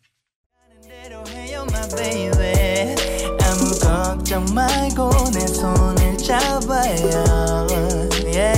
걱정 4.33 4.45
말고 4.55 5.11
내 5.31 5.45
손을 5.45 6.17
잡아요. 6.17 7.67
Yeah, 8.25 8.57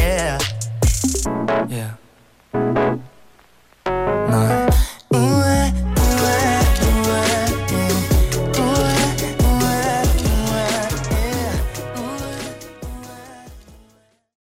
yeah. 0.00 0.38
yeah. 1.70 2.99